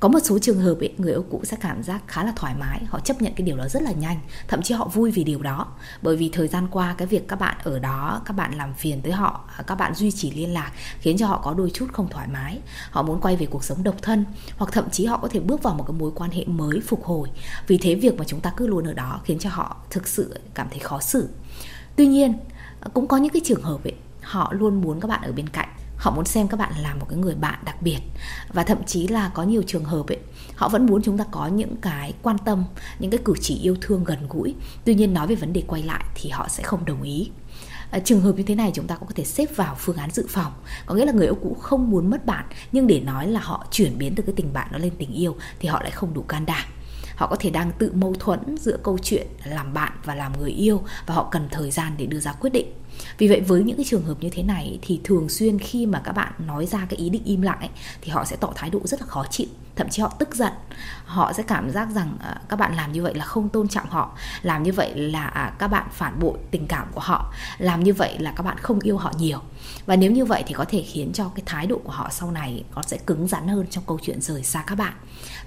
có 0.00 0.08
một 0.08 0.18
số 0.24 0.38
trường 0.38 0.58
hợp 0.58 0.78
ấy, 0.80 0.92
người 0.98 1.12
yêu 1.12 1.24
cũ 1.30 1.40
sẽ 1.44 1.56
cảm 1.60 1.82
giác 1.82 2.02
khá 2.06 2.24
là 2.24 2.32
thoải 2.36 2.54
mái 2.58 2.84
họ 2.88 3.00
chấp 3.00 3.22
nhận 3.22 3.32
cái 3.34 3.46
điều 3.46 3.56
đó 3.56 3.68
rất 3.68 3.82
là 3.82 3.92
nhanh 3.92 4.20
thậm 4.48 4.62
chí 4.62 4.74
họ 4.74 4.88
vui 4.88 5.10
vì 5.10 5.24
điều 5.24 5.42
đó. 5.42 5.66
Bởi 6.02 6.16
vì 6.16 6.30
thời 6.32 6.48
gian 6.48 6.68
qua 6.70 6.94
cái 6.98 7.06
việc 7.06 7.28
các 7.28 7.36
bạn 7.36 7.56
ở 7.62 7.78
đó 7.78 8.22
các 8.24 8.32
bạn 8.32 8.54
làm 8.54 8.74
phiền 8.74 9.00
tới 9.02 9.12
họ 9.12 9.44
à, 9.56 9.62
các 9.66 9.74
bạn 9.74 9.94
duy 9.94 10.10
trì 10.10 10.30
liên 10.30 10.54
lạc 10.54 10.72
khiến 11.00 11.16
cho 11.18 11.26
họ 11.26 11.40
có 11.44 11.54
đôi 11.54 11.70
chút 11.74 11.86
không 11.92 12.08
thoải 12.08 12.28
mái. 12.28 12.58
Họ 12.90 13.02
muốn 13.02 13.20
quay 13.20 13.36
về 13.36 13.46
cuộc 13.46 13.64
sống 13.64 13.82
độc 13.82 13.94
thân 14.02 14.24
hoặc 14.56 14.72
thậm 14.72 14.90
chí 14.90 15.06
họ 15.06 15.18
có 15.18 15.28
thể 15.28 15.40
bước 15.40 15.62
vào 15.62 15.74
một 15.74 15.84
cái 15.86 15.96
mối 15.98 16.10
quan 16.14 16.30
hệ 16.30 16.44
mới 16.44 16.80
phục 16.80 17.04
hồi. 17.04 17.28
Vì 17.66 17.78
thế 17.78 17.94
việc 17.94 18.18
mà 18.18 18.24
chúng 18.24 18.40
ta 18.40 18.52
cứ 18.56 18.66
luôn 18.66 18.84
ở 18.84 18.92
đó 18.92 19.20
khiến 19.24 19.38
cho 19.38 19.50
họ 19.50 19.76
thực 19.90 20.08
sự 20.08 20.40
cảm 20.54 20.66
thấy 20.70 20.78
khó 20.78 21.00
xử. 21.00 21.28
Tuy 21.96 22.06
nhiên 22.06 22.38
à, 22.80 22.88
cũng 22.94 23.08
có 23.08 23.16
những 23.16 23.32
cái 23.32 23.42
trường 23.44 23.62
hợp 23.62 23.84
ấy 23.84 23.94
họ 24.22 24.52
luôn 24.52 24.80
muốn 24.80 25.00
các 25.00 25.08
bạn 25.08 25.22
ở 25.22 25.32
bên 25.32 25.48
cạnh 25.48 25.68
họ 25.98 26.10
muốn 26.10 26.24
xem 26.24 26.48
các 26.48 26.56
bạn 26.56 26.72
là 26.82 26.94
một 26.94 27.06
cái 27.08 27.18
người 27.18 27.34
bạn 27.34 27.58
đặc 27.64 27.82
biệt. 27.82 27.98
Và 28.52 28.62
thậm 28.62 28.84
chí 28.86 29.08
là 29.08 29.30
có 29.34 29.42
nhiều 29.42 29.62
trường 29.66 29.84
hợp 29.84 30.06
ấy 30.06 30.18
họ 30.56 30.68
vẫn 30.68 30.86
muốn 30.86 31.02
chúng 31.02 31.18
ta 31.18 31.24
có 31.30 31.46
những 31.46 31.76
cái 31.76 32.14
quan 32.22 32.38
tâm 32.38 32.64
những 32.98 33.10
cái 33.10 33.20
cử 33.24 33.34
chỉ 33.40 33.58
yêu 33.62 33.76
thương 33.80 34.04
gần 34.04 34.18
gũi. 34.28 34.54
Tuy 34.84 34.94
nhiên 34.94 35.14
nói 35.14 35.26
về 35.26 35.34
vấn 35.34 35.52
đề 35.52 35.62
quay 35.66 35.82
lại 35.82 36.04
thì 36.14 36.30
họ 36.30 36.48
sẽ 36.48 36.62
không 36.62 36.84
đồng 36.84 37.02
ý. 37.02 37.30
À, 37.90 37.98
trường 37.98 38.20
hợp 38.20 38.32
như 38.36 38.42
thế 38.42 38.54
này 38.54 38.70
chúng 38.74 38.86
ta 38.86 38.96
cũng 38.96 39.08
có 39.08 39.14
thể 39.16 39.24
xếp 39.24 39.56
vào 39.56 39.74
phương 39.78 39.96
án 39.96 40.10
dự 40.10 40.26
phòng. 40.28 40.52
Có 40.86 40.94
nghĩa 40.94 41.04
là 41.04 41.12
người 41.12 41.26
yêu 41.26 41.38
cũ 41.42 41.56
không 41.60 41.90
muốn 41.90 42.10
mất 42.10 42.26
bạn 42.26 42.44
nhưng 42.72 42.86
để 42.86 43.00
nói 43.00 43.28
là 43.28 43.40
họ 43.40 43.66
chuyển 43.70 43.98
biến 43.98 44.14
từ 44.14 44.22
cái 44.22 44.34
tình 44.36 44.52
bạn 44.52 44.68
đó 44.72 44.78
lên 44.78 44.92
tình 44.98 45.12
yêu 45.12 45.36
thì 45.58 45.68
họ 45.68 45.82
lại 45.82 45.90
không 45.90 46.14
đủ 46.14 46.22
can 46.22 46.46
đảm. 46.46 46.64
Họ 47.16 47.26
có 47.26 47.36
thể 47.40 47.50
đang 47.50 47.72
tự 47.78 47.92
mâu 47.92 48.14
thuẫn 48.18 48.56
giữa 48.58 48.76
câu 48.82 48.98
chuyện 49.02 49.26
làm 49.44 49.74
bạn 49.74 49.92
và 50.04 50.14
làm 50.14 50.32
người 50.38 50.50
yêu 50.50 50.82
và 51.06 51.14
họ 51.14 51.28
cần 51.30 51.48
thời 51.50 51.70
gian 51.70 51.92
để 51.98 52.06
đưa 52.06 52.20
ra 52.20 52.32
quyết 52.32 52.50
định 52.50 52.72
vì 53.18 53.28
vậy 53.28 53.40
với 53.40 53.62
những 53.62 53.76
cái 53.76 53.84
trường 53.88 54.04
hợp 54.04 54.16
như 54.20 54.28
thế 54.32 54.42
này 54.42 54.78
thì 54.82 55.00
thường 55.04 55.28
xuyên 55.28 55.58
khi 55.58 55.86
mà 55.86 56.00
các 56.04 56.12
bạn 56.12 56.32
nói 56.46 56.66
ra 56.66 56.86
cái 56.88 56.98
ý 56.98 57.10
định 57.10 57.22
im 57.24 57.42
lặng 57.42 57.60
ấy, 57.60 57.70
thì 58.00 58.10
họ 58.10 58.24
sẽ 58.24 58.36
tỏ 58.36 58.52
thái 58.54 58.70
độ 58.70 58.80
rất 58.84 59.00
là 59.00 59.06
khó 59.06 59.24
chịu. 59.30 59.46
Thậm 59.76 59.88
chí 59.88 60.02
họ 60.02 60.14
tức 60.18 60.34
giận. 60.34 60.52
Họ 61.04 61.32
sẽ 61.32 61.42
cảm 61.42 61.70
giác 61.70 61.88
rằng 61.94 62.16
à, 62.20 62.40
các 62.48 62.56
bạn 62.56 62.76
làm 62.76 62.92
như 62.92 63.02
vậy 63.02 63.14
là 63.14 63.24
không 63.24 63.48
tôn 63.48 63.68
trọng 63.68 63.90
họ. 63.90 64.16
Làm 64.42 64.62
như 64.62 64.72
vậy 64.72 64.94
là 64.94 65.26
à, 65.26 65.52
các 65.58 65.68
bạn 65.68 65.88
phản 65.92 66.20
bội 66.20 66.38
tình 66.50 66.66
cảm 66.66 66.88
của 66.92 67.00
họ. 67.00 67.32
Làm 67.58 67.84
như 67.84 67.94
vậy 67.94 68.18
là 68.18 68.32
các 68.36 68.42
bạn 68.42 68.56
không 68.58 68.80
yêu 68.80 68.96
họ 68.96 69.12
nhiều. 69.18 69.38
Và 69.86 69.96
nếu 69.96 70.12
như 70.12 70.24
vậy 70.24 70.42
thì 70.46 70.54
có 70.54 70.64
thể 70.68 70.82
khiến 70.82 71.12
cho 71.12 71.28
cái 71.34 71.42
thái 71.46 71.66
độ 71.66 71.80
của 71.84 71.90
họ 71.90 72.08
sau 72.10 72.30
này 72.30 72.64
nó 72.76 72.82
sẽ 72.82 72.96
cứng 72.96 73.28
rắn 73.28 73.48
hơn 73.48 73.66
trong 73.70 73.84
câu 73.86 73.98
chuyện 74.02 74.20
rời 74.20 74.42
xa 74.42 74.64
các 74.66 74.74
bạn. 74.74 74.92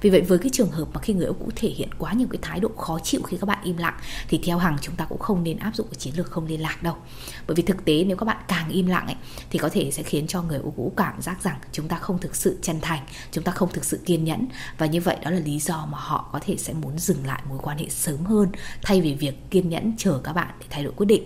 Vì 0.01 0.09
vậy 0.09 0.21
với 0.21 0.37
cái 0.37 0.49
trường 0.53 0.71
hợp 0.71 0.85
mà 0.93 1.01
khi 1.01 1.13
người 1.13 1.25
yêu 1.25 1.35
cũ 1.39 1.49
thể 1.55 1.69
hiện 1.69 1.89
quá 1.97 2.13
nhiều 2.13 2.27
cái 2.31 2.39
thái 2.41 2.59
độ 2.59 2.69
khó 2.77 2.99
chịu 3.03 3.21
khi 3.21 3.37
các 3.37 3.45
bạn 3.45 3.59
im 3.63 3.77
lặng 3.77 3.99
thì 4.27 4.39
theo 4.43 4.57
hằng 4.57 4.77
chúng 4.81 4.95
ta 4.95 5.05
cũng 5.05 5.19
không 5.19 5.43
nên 5.43 5.57
áp 5.57 5.75
dụng 5.75 5.87
cái 5.87 5.95
chiến 5.95 6.13
lược 6.17 6.31
không 6.31 6.45
liên 6.45 6.61
lạc 6.61 6.83
đâu 6.83 6.95
bởi 7.47 7.55
vì 7.55 7.63
thực 7.63 7.85
tế 7.85 8.03
nếu 8.03 8.17
các 8.17 8.25
bạn 8.25 8.37
càng 8.47 8.69
im 8.69 8.87
lặng 8.87 9.05
ấy, 9.05 9.15
thì 9.49 9.59
có 9.59 9.69
thể 9.69 9.91
sẽ 9.91 10.03
khiến 10.03 10.27
cho 10.27 10.41
người 10.41 10.57
yêu 10.57 10.73
cũ 10.77 10.93
cảm 10.97 11.21
giác 11.21 11.43
rằng 11.43 11.59
chúng 11.71 11.87
ta 11.87 11.97
không 11.97 12.19
thực 12.19 12.35
sự 12.35 12.59
chân 12.61 12.81
thành, 12.81 13.05
chúng 13.31 13.43
ta 13.43 13.51
không 13.51 13.69
thực 13.73 13.85
sự 13.85 13.99
kiên 14.05 14.23
nhẫn. 14.23 14.47
Và 14.77 14.85
như 14.85 15.01
vậy 15.01 15.17
đó 15.23 15.29
là 15.29 15.39
lý 15.39 15.59
do 15.59 15.85
mà 15.91 15.97
họ 15.97 16.29
có 16.33 16.39
thể 16.41 16.57
sẽ 16.57 16.73
muốn 16.73 16.99
dừng 16.99 17.25
lại 17.25 17.41
mối 17.49 17.59
quan 17.61 17.77
hệ 17.77 17.85
sớm 17.89 18.25
hơn 18.25 18.49
thay 18.81 19.01
vì 19.01 19.13
việc 19.13 19.49
kiên 19.51 19.69
nhẫn 19.69 19.93
chờ 19.97 20.21
các 20.23 20.33
bạn 20.33 20.51
để 20.59 20.65
thay 20.69 20.83
đổi 20.83 20.93
quyết 20.93 21.05
định. 21.05 21.23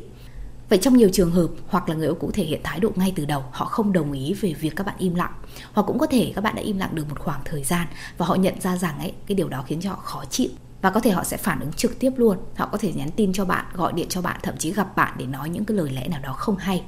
Vậy 0.70 0.80
trong 0.82 0.98
nhiều 0.98 1.10
trường 1.14 1.32
hợp 1.32 1.48
hoặc 1.68 1.90
là 1.90 1.96
người 1.96 2.08
yêu 2.08 2.18
cũ 2.20 2.32
thể 2.34 2.44
hiện 2.44 2.62
thái 2.64 2.80
độ 2.80 2.92
ngay 2.96 3.14
từ 3.16 3.26
đầu, 3.26 3.44
họ 3.52 3.66
không 3.66 3.94
đồng 3.94 4.12
ý 4.12 4.34
về 4.34 4.54
việc 4.54 4.76
các 4.76 4.86
bạn 4.86 4.96
im 5.00 5.16
lặng. 5.16 5.34
Hoặc 5.74 5.84
cũng 5.84 6.00
có 6.00 6.06
thể 6.06 6.32
các 6.36 6.44
bạn 6.44 6.56
đã 6.56 6.62
im 6.62 6.78
lặng 6.78 6.96
được 6.96 7.10
một 7.10 7.20
khoảng 7.20 7.42
thời 7.46 7.64
gian 7.64 7.88
và 8.18 8.26
họ 8.26 8.36
nhận 8.36 8.62
ra 8.62 8.78
rằng 8.78 9.00
ấy, 9.00 9.14
cái 9.28 9.36
điều 9.36 9.50
đó 9.50 9.64
khiến 9.68 9.82
cho 9.82 9.90
họ 9.90 9.96
khó 9.96 10.24
chịu 10.30 10.50
và 10.82 10.90
có 10.90 11.00
thể 11.00 11.12
họ 11.12 11.24
sẽ 11.24 11.38
phản 11.38 11.60
ứng 11.60 11.74
trực 11.74 12.00
tiếp 12.00 12.12
luôn. 12.18 12.38
Họ 12.56 12.70
có 12.72 12.78
thể 12.78 12.94
nhắn 12.94 13.10
tin 13.16 13.34
cho 13.34 13.46
bạn 13.46 13.66
gọi 13.74 13.94
điện 13.94 14.10
cho 14.10 14.22
bạn 14.22 14.40
thậm 14.44 14.58
chí 14.58 14.74
gặp 14.74 14.96
bạn 14.96 15.14
để 15.18 15.26
nói 15.26 15.50
những 15.50 15.66
cái 15.66 15.78
lời 15.78 15.90
lẽ 15.90 16.08
nào 16.08 16.20
đó 16.24 16.34
không 16.34 16.58
hay. 16.58 16.84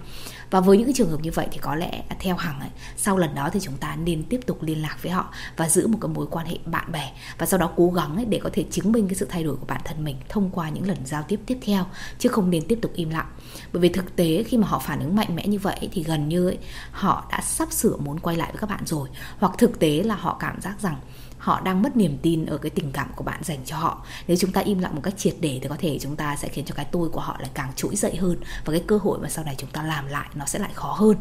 Và 0.51 0.59
với 0.59 0.77
những 0.77 0.87
cái 0.87 0.93
trường 0.93 1.09
hợp 1.09 1.21
như 1.21 1.31
vậy 1.33 1.47
thì 1.51 1.57
có 1.57 1.75
lẽ 1.75 2.03
à, 2.09 2.15
theo 2.19 2.35
hằng 2.35 2.59
ấy, 2.59 2.69
sau 2.97 3.17
lần 3.17 3.35
đó 3.35 3.49
thì 3.53 3.59
chúng 3.59 3.77
ta 3.77 3.95
nên 3.95 4.23
tiếp 4.23 4.39
tục 4.45 4.63
liên 4.63 4.81
lạc 4.81 4.97
với 5.01 5.11
họ 5.11 5.33
và 5.57 5.69
giữ 5.69 5.87
một 5.87 5.97
cái 6.01 6.09
mối 6.09 6.27
quan 6.31 6.45
hệ 6.45 6.57
bạn 6.65 6.91
bè. 6.91 7.13
Và 7.37 7.45
sau 7.45 7.59
đó 7.59 7.71
cố 7.75 7.91
gắng 7.91 8.15
ấy 8.15 8.25
để 8.25 8.39
có 8.43 8.49
thể 8.53 8.65
chứng 8.71 8.91
minh 8.91 9.07
cái 9.07 9.15
sự 9.15 9.27
thay 9.29 9.43
đổi 9.43 9.55
của 9.55 9.65
bản 9.65 9.81
thân 9.85 10.03
mình 10.03 10.15
thông 10.29 10.49
qua 10.49 10.69
những 10.69 10.87
lần 10.87 10.97
giao 11.05 11.23
tiếp 11.27 11.39
tiếp 11.45 11.57
theo 11.61 11.85
chứ 12.19 12.29
không 12.29 12.49
nên 12.49 12.67
tiếp 12.67 12.79
tục 12.81 12.91
im 12.95 13.09
lặng. 13.09 13.27
Bởi 13.73 13.81
vì 13.81 13.89
thực 13.89 14.15
tế 14.15 14.43
khi 14.43 14.57
mà 14.57 14.67
họ 14.67 14.79
phản 14.79 14.99
ứng 14.99 15.15
mạnh 15.15 15.35
mẽ 15.35 15.47
như 15.47 15.59
vậy 15.59 15.89
thì 15.91 16.03
gần 16.03 16.29
như 16.29 16.47
ấy, 16.47 16.57
họ 16.91 17.27
đã 17.31 17.41
sắp 17.41 17.71
sửa 17.71 17.97
muốn 17.97 18.19
quay 18.19 18.37
lại 18.37 18.51
với 18.51 18.59
các 18.59 18.69
bạn 18.69 18.85
rồi. 18.85 19.09
Hoặc 19.39 19.51
thực 19.57 19.79
tế 19.79 20.03
là 20.03 20.15
họ 20.15 20.37
cảm 20.39 20.61
giác 20.61 20.81
rằng 20.81 20.95
họ 21.37 21.61
đang 21.61 21.81
mất 21.81 21.97
niềm 21.97 22.17
tin 22.21 22.45
ở 22.45 22.57
cái 22.57 22.69
tình 22.69 22.91
cảm 22.91 23.07
của 23.15 23.23
bạn 23.23 23.43
dành 23.43 23.59
cho 23.65 23.77
họ 23.77 23.86
nếu 24.27 24.37
chúng 24.37 24.51
ta 24.51 24.61
im 24.61 24.79
lặng 24.79 24.95
một 24.95 25.01
cách 25.03 25.17
triệt 25.17 25.35
để 25.39 25.59
thì 25.61 25.69
có 25.69 25.75
thể 25.79 25.99
chúng 26.01 26.15
ta 26.15 26.35
sẽ 26.35 26.47
khiến 26.47 26.65
cho 26.65 26.75
cái 26.75 26.85
tôi 26.85 27.09
của 27.09 27.19
họ 27.19 27.37
lại 27.39 27.49
càng 27.53 27.71
trỗi 27.75 27.95
dậy 27.95 28.15
hơn 28.15 28.37
và 28.65 28.73
cái 28.73 28.83
cơ 28.87 28.97
hội 28.97 29.19
mà 29.19 29.29
sau 29.29 29.45
này 29.45 29.55
chúng 29.57 29.69
ta 29.69 29.83
làm 29.83 30.07
lại 30.07 30.27
nó 30.35 30.45
sẽ 30.45 30.59
lại 30.59 30.71
khó 30.73 30.91
hơn. 30.91 31.17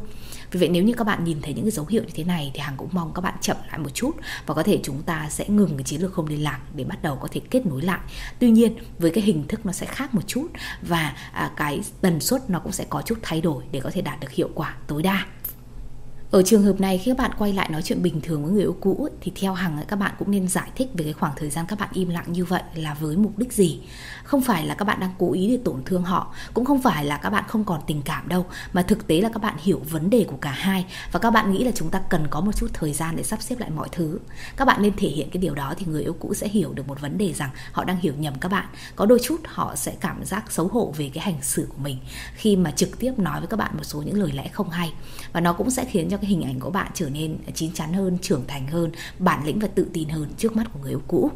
Vì 0.51 0.61
vậy 0.61 0.69
nếu 0.69 0.83
như 0.83 0.93
các 0.93 1.05
bạn 1.05 1.25
nhìn 1.25 1.43
thấy 1.43 1.55
những 1.55 1.65
cái 1.65 1.71
dấu 1.71 1.87
hiệu 1.87 2.03
như 2.03 2.13
thế 2.15 2.25
này 2.25 2.51
thì 2.55 2.61
hằng 2.61 2.77
cũng 2.77 2.89
mong 2.93 3.13
các 3.15 3.21
bạn 3.21 3.35
chậm 3.41 3.57
lại 3.69 3.79
một 3.79 3.91
chút 3.95 4.11
và 4.47 4.55
có 4.55 4.63
thể 4.63 4.81
chúng 4.83 5.03
ta 5.03 5.27
sẽ 5.31 5.49
ngừng 5.49 5.77
cái 5.77 5.85
chiến 5.85 6.03
lược 6.03 6.13
không 6.13 6.27
liên 6.27 6.45
lạc 6.45 6.61
để 6.75 6.85
bắt 6.85 7.03
đầu 7.03 7.17
có 7.17 7.29
thể 7.31 7.41
kết 7.51 7.67
nối 7.67 7.83
lại. 7.83 8.01
Tuy 8.39 8.51
nhiên, 8.51 8.77
với 8.99 9.11
cái 9.11 9.25
hình 9.25 9.49
thức 9.49 9.67
nó 9.67 9.73
sẽ 9.73 9.87
khác 9.87 10.15
một 10.15 10.23
chút 10.27 10.47
và 10.83 11.17
à, 11.33 11.51
cái 11.57 11.81
tần 12.01 12.21
suất 12.21 12.51
nó 12.51 12.59
cũng 12.59 12.73
sẽ 12.73 12.85
có 12.91 13.03
chút 13.03 13.19
thay 13.23 13.41
đổi 13.41 13.65
để 13.71 13.81
có 13.81 13.91
thể 13.93 14.01
đạt 14.01 14.21
được 14.21 14.31
hiệu 14.31 14.51
quả 14.55 14.77
tối 14.87 15.03
đa 15.03 15.27
ở 16.37 16.43
trường 16.43 16.63
hợp 16.63 16.81
này 16.81 16.99
khi 16.99 17.11
các 17.11 17.19
bạn 17.19 17.31
quay 17.39 17.53
lại 17.53 17.69
nói 17.73 17.83
chuyện 17.83 18.03
bình 18.03 18.21
thường 18.21 18.45
với 18.45 18.53
người 18.53 18.63
yêu 18.63 18.77
cũ 18.81 19.09
ấy, 19.11 19.11
thì 19.21 19.33
theo 19.37 19.53
hằng 19.53 19.79
các 19.89 19.97
bạn 19.97 20.15
cũng 20.19 20.31
nên 20.31 20.49
giải 20.49 20.71
thích 20.75 20.89
về 20.95 21.05
cái 21.05 21.13
khoảng 21.13 21.33
thời 21.37 21.51
gian 21.51 21.67
các 21.69 21.79
bạn 21.79 21.89
im 21.93 22.09
lặng 22.09 22.25
như 22.29 22.45
vậy 22.45 22.63
là 22.75 22.95
với 22.95 23.17
mục 23.17 23.39
đích 23.39 23.53
gì. 23.53 23.81
Không 24.25 24.43
phải 24.43 24.67
là 24.67 24.75
các 24.75 24.85
bạn 24.85 25.01
đang 25.01 25.11
cố 25.19 25.33
ý 25.33 25.49
để 25.51 25.59
tổn 25.65 25.83
thương 25.85 26.03
họ 26.03 26.35
cũng 26.55 26.65
không 26.65 26.83
phải 26.83 27.05
là 27.05 27.17
các 27.17 27.31
bạn 27.31 27.45
không 27.49 27.65
còn 27.65 27.81
tình 27.87 28.03
cảm 28.03 28.29
đâu 28.29 28.47
mà 28.73 28.83
thực 28.83 29.07
tế 29.07 29.21
là 29.21 29.29
các 29.29 29.43
bạn 29.43 29.55
hiểu 29.59 29.83
vấn 29.91 30.11
đề 30.11 30.25
của 30.29 30.37
cả 30.37 30.51
hai 30.51 30.87
và 31.13 31.21
các 31.21 31.31
bạn 31.31 31.53
nghĩ 31.53 31.65
là 31.65 31.71
chúng 31.75 31.91
ta 31.91 32.01
cần 32.11 32.27
có 32.31 32.41
một 32.41 32.57
chút 32.57 32.67
thời 32.73 32.93
gian 32.93 33.17
để 33.17 33.23
sắp 33.23 33.43
xếp 33.43 33.59
lại 33.59 33.71
mọi 33.71 33.89
thứ. 33.93 34.19
Các 34.57 34.65
bạn 34.65 34.83
nên 34.83 34.93
thể 34.97 35.09
hiện 35.09 35.31
cái 35.31 35.41
điều 35.41 35.55
đó 35.55 35.75
thì 35.79 35.87
người 35.87 36.03
yêu 36.03 36.17
cũ 36.21 36.35
sẽ 36.35 36.49
hiểu 36.49 36.73
được 36.73 36.89
một 36.89 37.01
vấn 37.01 37.19
đề 37.19 37.33
rằng 37.33 37.51
họ 37.73 37.85
đang 37.85 37.97
hiểu 37.97 38.15
nhầm 38.19 38.35
các 38.41 38.53
bạn. 38.53 38.67
Có 38.97 39.07
đôi 39.07 39.19
chút 39.23 39.41
họ 39.45 39.77
sẽ 39.77 39.95
cảm 40.01 40.25
giác 40.25 40.53
xấu 40.53 40.69
hổ 40.69 40.95
về 40.97 41.11
cái 41.15 41.25
hành 41.25 41.43
xử 41.43 41.67
của 41.69 41.83
mình 41.83 41.99
khi 42.35 42.57
mà 42.57 42.71
trực 42.71 42.99
tiếp 42.99 43.13
nói 43.19 43.41
với 43.41 43.47
các 43.47 43.57
bạn 43.57 43.71
một 43.77 43.85
số 43.85 44.03
những 44.03 44.19
lời 44.19 44.33
lẽ 44.33 44.49
không 44.49 44.71
hay 44.71 44.93
và 45.33 45.41
nó 45.41 45.53
cũng 45.53 45.71
sẽ 45.71 45.85
khiến 45.85 46.11
cho 46.11 46.17
cái 46.17 46.26
hình 46.27 46.43
ảnh 46.43 46.61
của 46.61 46.71
bạn 46.71 46.91
trở 46.95 47.11
nên 47.11 47.37
chín 47.55 47.73
chắn 47.73 47.93
hơn 47.93 48.19
trưởng 48.23 48.45
thành 48.47 48.67
hơn 48.67 48.91
bản 49.19 49.47
lĩnh 49.47 49.59
và 49.59 49.69
tự 49.69 49.87
tin 49.93 50.09
hơn 50.09 50.29
trước 50.39 50.57
mắt 50.57 50.67
của 50.73 50.79
người 50.83 50.93
yêu 50.93 51.03
cũ 51.07 51.31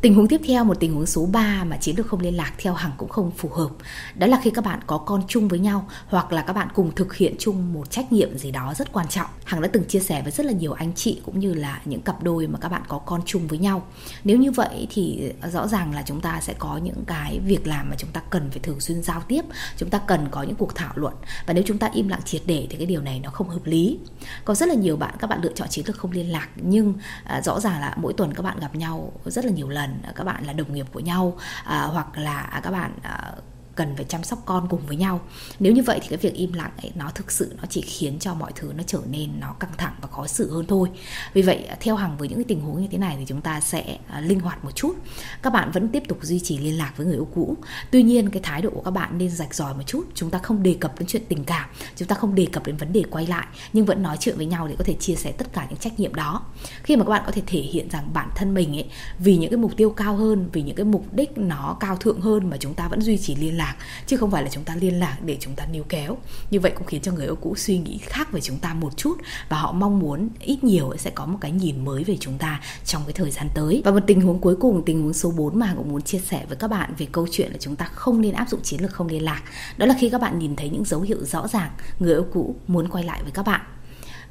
Tình 0.00 0.14
huống 0.14 0.28
tiếp 0.28 0.40
theo, 0.46 0.64
một 0.64 0.80
tình 0.80 0.94
huống 0.94 1.06
số 1.06 1.26
3 1.26 1.64
mà 1.64 1.76
chiến 1.76 1.96
lược 1.96 2.06
không 2.06 2.20
liên 2.20 2.36
lạc 2.36 2.52
theo 2.58 2.74
Hằng 2.74 2.92
cũng 2.96 3.08
không 3.08 3.30
phù 3.30 3.48
hợp. 3.48 3.68
Đó 4.14 4.26
là 4.26 4.40
khi 4.42 4.50
các 4.50 4.64
bạn 4.64 4.80
có 4.86 4.98
con 4.98 5.22
chung 5.28 5.48
với 5.48 5.58
nhau 5.58 5.88
hoặc 6.06 6.32
là 6.32 6.42
các 6.42 6.52
bạn 6.52 6.68
cùng 6.74 6.94
thực 6.94 7.16
hiện 7.16 7.34
chung 7.38 7.72
một 7.72 7.90
trách 7.90 8.12
nhiệm 8.12 8.38
gì 8.38 8.50
đó 8.50 8.74
rất 8.76 8.92
quan 8.92 9.08
trọng. 9.08 9.26
Hằng 9.44 9.60
đã 9.60 9.68
từng 9.72 9.84
chia 9.84 10.00
sẻ 10.00 10.22
với 10.22 10.32
rất 10.32 10.46
là 10.46 10.52
nhiều 10.52 10.72
anh 10.72 10.92
chị 10.94 11.20
cũng 11.24 11.38
như 11.38 11.54
là 11.54 11.80
những 11.84 12.00
cặp 12.00 12.22
đôi 12.22 12.46
mà 12.46 12.58
các 12.58 12.68
bạn 12.68 12.82
có 12.88 12.98
con 12.98 13.20
chung 13.26 13.46
với 13.46 13.58
nhau. 13.58 13.86
Nếu 14.24 14.36
như 14.36 14.50
vậy 14.50 14.86
thì 14.90 15.32
rõ 15.52 15.68
ràng 15.68 15.94
là 15.94 16.02
chúng 16.06 16.20
ta 16.20 16.40
sẽ 16.40 16.54
có 16.58 16.76
những 16.76 17.04
cái 17.06 17.40
việc 17.44 17.66
làm 17.66 17.90
mà 17.90 17.96
chúng 17.98 18.10
ta 18.10 18.20
cần 18.30 18.50
phải 18.50 18.58
thường 18.58 18.80
xuyên 18.80 19.02
giao 19.02 19.22
tiếp, 19.28 19.42
chúng 19.76 19.90
ta 19.90 19.98
cần 19.98 20.28
có 20.30 20.42
những 20.42 20.56
cuộc 20.56 20.74
thảo 20.74 20.92
luận 20.94 21.14
và 21.46 21.54
nếu 21.54 21.64
chúng 21.66 21.78
ta 21.78 21.90
im 21.94 22.08
lặng 22.08 22.22
triệt 22.24 22.42
để 22.46 22.66
thì 22.70 22.76
cái 22.76 22.86
điều 22.86 23.00
này 23.00 23.20
nó 23.20 23.30
không 23.30 23.48
hợp 23.48 23.64
lý. 23.64 23.98
Có 24.44 24.54
rất 24.54 24.68
là 24.68 24.74
nhiều 24.74 24.96
bạn 24.96 25.14
các 25.18 25.26
bạn 25.30 25.40
lựa 25.42 25.52
chọn 25.54 25.68
chiến 25.68 25.86
lược 25.86 25.96
không 25.96 26.12
liên 26.12 26.32
lạc 26.32 26.48
nhưng 26.56 26.94
à, 27.24 27.40
rõ 27.42 27.60
ràng 27.60 27.80
là 27.80 27.94
mỗi 27.96 28.12
tuần 28.12 28.34
các 28.34 28.42
bạn 28.42 28.58
gặp 28.60 28.74
nhau 28.74 29.12
rất 29.24 29.44
là 29.44 29.50
nhiều 29.50 29.68
lần 29.68 30.00
các 30.14 30.24
bạn 30.24 30.46
là 30.46 30.52
đồng 30.52 30.74
nghiệp 30.74 30.86
của 30.92 31.00
nhau 31.00 31.36
à, 31.64 31.82
hoặc 31.82 32.18
là 32.18 32.40
à, 32.40 32.60
các 32.60 32.70
bạn 32.70 32.92
à, 33.02 33.32
cần 33.78 33.96
phải 33.96 34.04
chăm 34.04 34.24
sóc 34.24 34.42
con 34.44 34.66
cùng 34.68 34.80
với 34.86 34.96
nhau. 34.96 35.20
Nếu 35.58 35.72
như 35.72 35.82
vậy 35.82 35.98
thì 36.02 36.08
cái 36.08 36.18
việc 36.18 36.34
im 36.34 36.52
lặng 36.52 36.70
ấy, 36.82 36.92
nó 36.94 37.10
thực 37.14 37.32
sự 37.32 37.54
nó 37.56 37.64
chỉ 37.68 37.80
khiến 37.80 38.18
cho 38.18 38.34
mọi 38.34 38.52
thứ 38.54 38.72
nó 38.76 38.82
trở 38.86 39.00
nên 39.10 39.40
nó 39.40 39.52
căng 39.60 39.70
thẳng 39.78 39.94
và 40.00 40.08
khó 40.08 40.26
xử 40.26 40.50
hơn 40.54 40.66
thôi. 40.68 40.88
Vì 41.32 41.42
vậy, 41.42 41.68
theo 41.80 41.96
hàng 41.96 42.16
với 42.18 42.28
những 42.28 42.38
cái 42.38 42.44
tình 42.44 42.60
huống 42.60 42.82
như 42.82 42.88
thế 42.90 42.98
này 42.98 43.16
thì 43.18 43.24
chúng 43.26 43.40
ta 43.40 43.60
sẽ 43.60 43.98
à, 44.08 44.20
linh 44.20 44.40
hoạt 44.40 44.64
một 44.64 44.70
chút. 44.74 44.94
Các 45.42 45.52
bạn 45.52 45.70
vẫn 45.70 45.88
tiếp 45.88 46.02
tục 46.08 46.18
duy 46.22 46.40
trì 46.40 46.58
liên 46.58 46.78
lạc 46.78 46.92
với 46.96 47.06
người 47.06 47.16
yêu 47.16 47.28
cũ. 47.34 47.56
Tuy 47.90 48.02
nhiên, 48.02 48.30
cái 48.30 48.42
thái 48.42 48.62
độ 48.62 48.70
của 48.70 48.80
các 48.80 48.90
bạn 48.90 49.18
nên 49.18 49.30
rạch 49.30 49.54
ròi 49.54 49.74
một 49.74 49.82
chút. 49.86 50.04
Chúng 50.14 50.30
ta 50.30 50.38
không 50.38 50.62
đề 50.62 50.76
cập 50.80 50.98
đến 50.98 51.06
chuyện 51.08 51.22
tình 51.28 51.44
cảm, 51.44 51.70
chúng 51.96 52.08
ta 52.08 52.14
không 52.14 52.34
đề 52.34 52.46
cập 52.52 52.66
đến 52.66 52.76
vấn 52.76 52.92
đề 52.92 53.02
quay 53.10 53.26
lại, 53.26 53.46
nhưng 53.72 53.86
vẫn 53.86 54.02
nói 54.02 54.16
chuyện 54.20 54.36
với 54.36 54.46
nhau 54.46 54.68
để 54.68 54.74
có 54.78 54.84
thể 54.84 54.94
chia 54.94 55.14
sẻ 55.14 55.32
tất 55.32 55.52
cả 55.52 55.66
những 55.70 55.78
trách 55.78 56.00
nhiệm 56.00 56.14
đó. 56.14 56.46
Khi 56.82 56.96
mà 56.96 57.04
các 57.04 57.10
bạn 57.10 57.22
có 57.26 57.32
thể 57.32 57.42
thể 57.46 57.60
hiện 57.60 57.88
rằng 57.90 58.10
bản 58.12 58.30
thân 58.34 58.54
mình 58.54 58.76
ấy, 58.76 58.90
vì 59.18 59.36
những 59.36 59.50
cái 59.50 59.58
mục 59.58 59.76
tiêu 59.76 59.90
cao 59.90 60.16
hơn, 60.16 60.48
vì 60.52 60.62
những 60.62 60.76
cái 60.76 60.84
mục 60.84 61.04
đích 61.12 61.38
nó 61.38 61.76
cao 61.80 61.96
thượng 61.96 62.20
hơn 62.20 62.50
mà 62.50 62.56
chúng 62.56 62.74
ta 62.74 62.88
vẫn 62.88 63.02
duy 63.02 63.18
trì 63.18 63.34
liên 63.34 63.56
lạc 63.56 63.67
lạc, 63.68 63.76
chứ 64.06 64.16
không 64.16 64.30
phải 64.30 64.42
là 64.42 64.48
chúng 64.52 64.64
ta 64.64 64.74
liên 64.74 65.00
lạc 65.00 65.16
để 65.24 65.36
chúng 65.40 65.54
ta 65.54 65.66
níu 65.72 65.84
kéo. 65.88 66.16
Như 66.50 66.60
vậy 66.60 66.72
cũng 66.74 66.86
khiến 66.86 67.02
cho 67.02 67.12
người 67.12 67.24
yêu 67.24 67.36
cũ 67.36 67.54
suy 67.56 67.78
nghĩ 67.78 67.98
khác 67.98 68.32
về 68.32 68.40
chúng 68.40 68.58
ta 68.58 68.74
một 68.74 68.96
chút 68.96 69.18
và 69.48 69.58
họ 69.58 69.72
mong 69.72 69.98
muốn 69.98 70.28
ít 70.40 70.64
nhiều 70.64 70.92
sẽ 70.98 71.10
có 71.10 71.26
một 71.26 71.38
cái 71.40 71.50
nhìn 71.50 71.84
mới 71.84 72.04
về 72.04 72.16
chúng 72.20 72.38
ta 72.38 72.60
trong 72.84 73.02
cái 73.04 73.12
thời 73.12 73.30
gian 73.30 73.48
tới. 73.54 73.82
Và 73.84 73.90
một 73.90 74.00
tình 74.06 74.20
huống 74.20 74.38
cuối 74.38 74.56
cùng, 74.56 74.82
tình 74.86 75.02
huống 75.02 75.12
số 75.12 75.30
4 75.30 75.58
mà 75.58 75.74
cũng 75.76 75.88
muốn 75.88 76.02
chia 76.02 76.18
sẻ 76.18 76.44
với 76.48 76.56
các 76.56 76.68
bạn 76.68 76.94
về 76.98 77.06
câu 77.12 77.26
chuyện 77.30 77.52
là 77.52 77.58
chúng 77.60 77.76
ta 77.76 77.84
không 77.84 78.20
nên 78.20 78.34
áp 78.34 78.48
dụng 78.48 78.62
chiến 78.62 78.82
lược 78.82 78.92
không 78.92 79.06
liên 79.08 79.24
lạc. 79.24 79.42
Đó 79.76 79.86
là 79.86 79.94
khi 80.00 80.10
các 80.10 80.20
bạn 80.20 80.38
nhìn 80.38 80.56
thấy 80.56 80.68
những 80.68 80.84
dấu 80.84 81.00
hiệu 81.00 81.24
rõ 81.24 81.48
ràng 81.48 81.70
người 81.98 82.14
yêu 82.14 82.26
cũ 82.32 82.56
muốn 82.66 82.88
quay 82.88 83.04
lại 83.04 83.22
với 83.22 83.32
các 83.32 83.46
bạn 83.46 83.60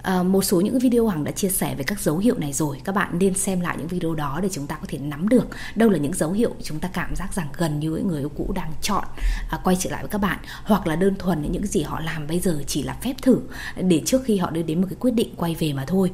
à, 0.08 0.24
một 0.24 0.42
số 0.42 0.62
những 0.62 0.80
video 0.80 1.08
hằng 1.08 1.24
đã 1.24 1.32
chia 1.32 1.50
sẻ 1.50 1.76
về 1.76 1.84
các 1.84 2.00
dấu 2.00 2.18
hiệu 2.18 2.36
này 2.38 2.54
rồi. 2.54 2.82
Các 2.84 2.96
bạn 2.96 3.20
nên 3.20 3.34
xem 3.34 3.62
lại 3.62 3.76
những 3.78 3.88
video 3.88 4.16
đó 4.16 4.40
để 4.44 4.50
chúng 4.52 4.68
ta 4.68 4.76
có 4.76 4.86
thể 4.88 4.98
nắm 4.98 5.30
được 5.30 5.48
đâu 5.76 5.90
là 5.90 5.98
những 5.98 6.14
dấu 6.14 6.32
hiệu 6.32 6.56
chúng 6.64 6.80
ta 6.80 6.90
cảm 6.94 7.16
giác 7.16 7.34
rằng 7.34 7.48
gần 7.58 7.80
như 7.80 7.90
người 7.90 8.20
yêu 8.20 8.32
cũ 8.38 8.52
đang 8.56 8.72
chọn 8.82 9.04
à, 9.50 9.60
quay 9.64 9.76
trở 9.80 9.90
lại 9.90 10.02
với 10.02 10.10
các 10.10 10.18
bạn 10.18 10.40
hoặc 10.64 10.88
là 10.88 10.96
đơn 10.96 11.16
thuần 11.20 11.52
những 11.52 11.68
gì 11.68 11.82
họ 11.82 12.00
làm 12.00 12.28
bây 12.28 12.40
giờ 12.40 12.64
chỉ 12.68 12.84
là 12.84 12.98
phép 13.02 13.14
thử 13.22 13.40
để 13.76 14.02
trước 14.06 14.22
khi 14.26 14.38
họ 14.38 14.50
đưa 14.50 14.62
đến 14.62 14.82
một 14.82 14.88
cái 14.90 14.98
quyết 15.00 15.12
định 15.12 15.34
quay 15.36 15.56
về 15.60 15.74
mà 15.74 15.86
thôi. 15.88 16.12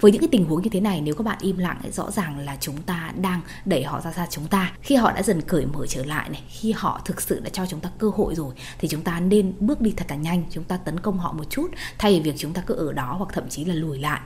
Với 0.00 0.12
những 0.12 0.20
cái 0.20 0.28
tình 0.32 0.44
huống 0.44 0.62
như 0.62 0.70
thế 0.70 0.80
này 0.80 1.00
nếu 1.00 1.14
các 1.14 1.24
bạn 1.24 1.38
im 1.40 1.58
lặng 1.58 1.80
rõ 1.92 2.10
ràng 2.10 2.38
là 2.38 2.56
chúng 2.60 2.82
ta 2.82 3.12
đang 3.20 3.40
đẩy 3.64 3.84
họ 3.84 4.00
ra 4.00 4.12
xa 4.12 4.26
chúng 4.30 4.46
ta. 4.46 4.72
Khi 4.82 4.94
họ 4.94 5.12
đã 5.12 5.22
dần 5.22 5.40
cởi 5.40 5.66
mở 5.66 5.86
trở 5.86 6.04
lại 6.04 6.28
này 6.28 6.42
khi 6.48 6.72
họ 6.72 7.00
thực 7.04 7.20
sự 7.20 7.40
đã 7.40 7.50
cho 7.52 7.66
chúng 7.66 7.80
ta 7.80 7.90
cơ 7.98 8.10
hội 8.16 8.34
rồi 8.34 8.54
thì 8.78 8.88
chúng 8.88 9.02
ta 9.02 9.20
nên 9.20 9.52
bước 9.60 9.80
đi 9.80 9.94
thật 9.96 10.06
là 10.08 10.16
nhanh. 10.16 10.42
Chúng 10.50 10.64
ta 10.64 10.76
tấn 10.76 11.00
công 11.00 11.18
họ 11.18 11.32
một 11.32 11.44
chút 11.50 11.70
thay 11.98 12.12
vì 12.12 12.20
việc 12.20 12.34
chúng 12.38 12.52
ta 12.52 12.62
cứ 12.66 12.74
ở 12.74 12.92
đó 12.92 13.14
hoặc 13.18 13.33
thậm 13.34 13.48
chí 13.48 13.64
là 13.64 13.74
lùi 13.74 13.98
lại 13.98 14.20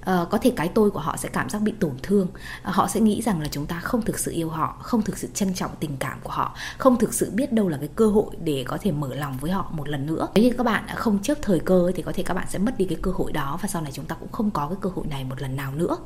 uh, 0.00 0.30
có 0.30 0.38
thể 0.38 0.52
cái 0.56 0.68
tôi 0.68 0.90
của 0.90 1.00
họ 1.00 1.16
sẽ 1.16 1.28
cảm 1.28 1.48
giác 1.48 1.62
bị 1.62 1.72
tổn 1.80 1.92
thương. 2.02 2.26
Uh, 2.68 2.74
họ 2.74 2.88
sẽ 2.88 3.00
nghĩ 3.00 3.22
rằng 3.22 3.40
là 3.40 3.48
chúng 3.50 3.66
ta 3.66 3.80
không 3.80 4.02
thực 4.02 4.18
sự 4.18 4.32
yêu 4.32 4.48
họ 4.48 4.76
không 4.82 5.02
thực 5.02 5.18
sự 5.18 5.28
trân 5.34 5.54
trọng 5.54 5.70
tình 5.80 5.96
cảm 5.96 6.18
của 6.22 6.30
họ 6.30 6.54
không 6.78 6.98
thực 6.98 7.14
sự 7.14 7.30
biết 7.30 7.52
đâu 7.52 7.68
là 7.68 7.76
cái 7.76 7.88
cơ 7.94 8.06
hội 8.06 8.36
để 8.44 8.64
có 8.66 8.78
thể 8.80 8.92
mở 8.92 9.14
lòng 9.14 9.36
với 9.40 9.50
họ 9.50 9.70
một 9.72 9.88
lần 9.88 10.06
nữa. 10.06 10.28
Nếu 10.34 10.44
như 10.44 10.50
các 10.58 10.64
bạn 10.64 10.84
không 10.96 11.18
trước 11.18 11.38
thời 11.42 11.60
cơ 11.60 11.92
thì 11.94 12.02
có 12.02 12.12
thể 12.14 12.22
các 12.22 12.34
bạn 12.34 12.46
sẽ 12.50 12.58
mất 12.58 12.78
đi 12.78 12.84
cái 12.84 12.98
cơ 13.02 13.10
hội 13.10 13.32
đó 13.32 13.58
và 13.62 13.68
sau 13.68 13.82
này 13.82 13.92
chúng 13.92 14.04
ta 14.04 14.14
cũng 14.14 14.32
không 14.32 14.50
có 14.50 14.68
cái 14.68 14.78
cơ 14.80 14.90
hội 14.94 15.06
này 15.06 15.24
một 15.24 15.42
lần 15.42 15.56
nào 15.56 15.74
nữa. 15.74 15.96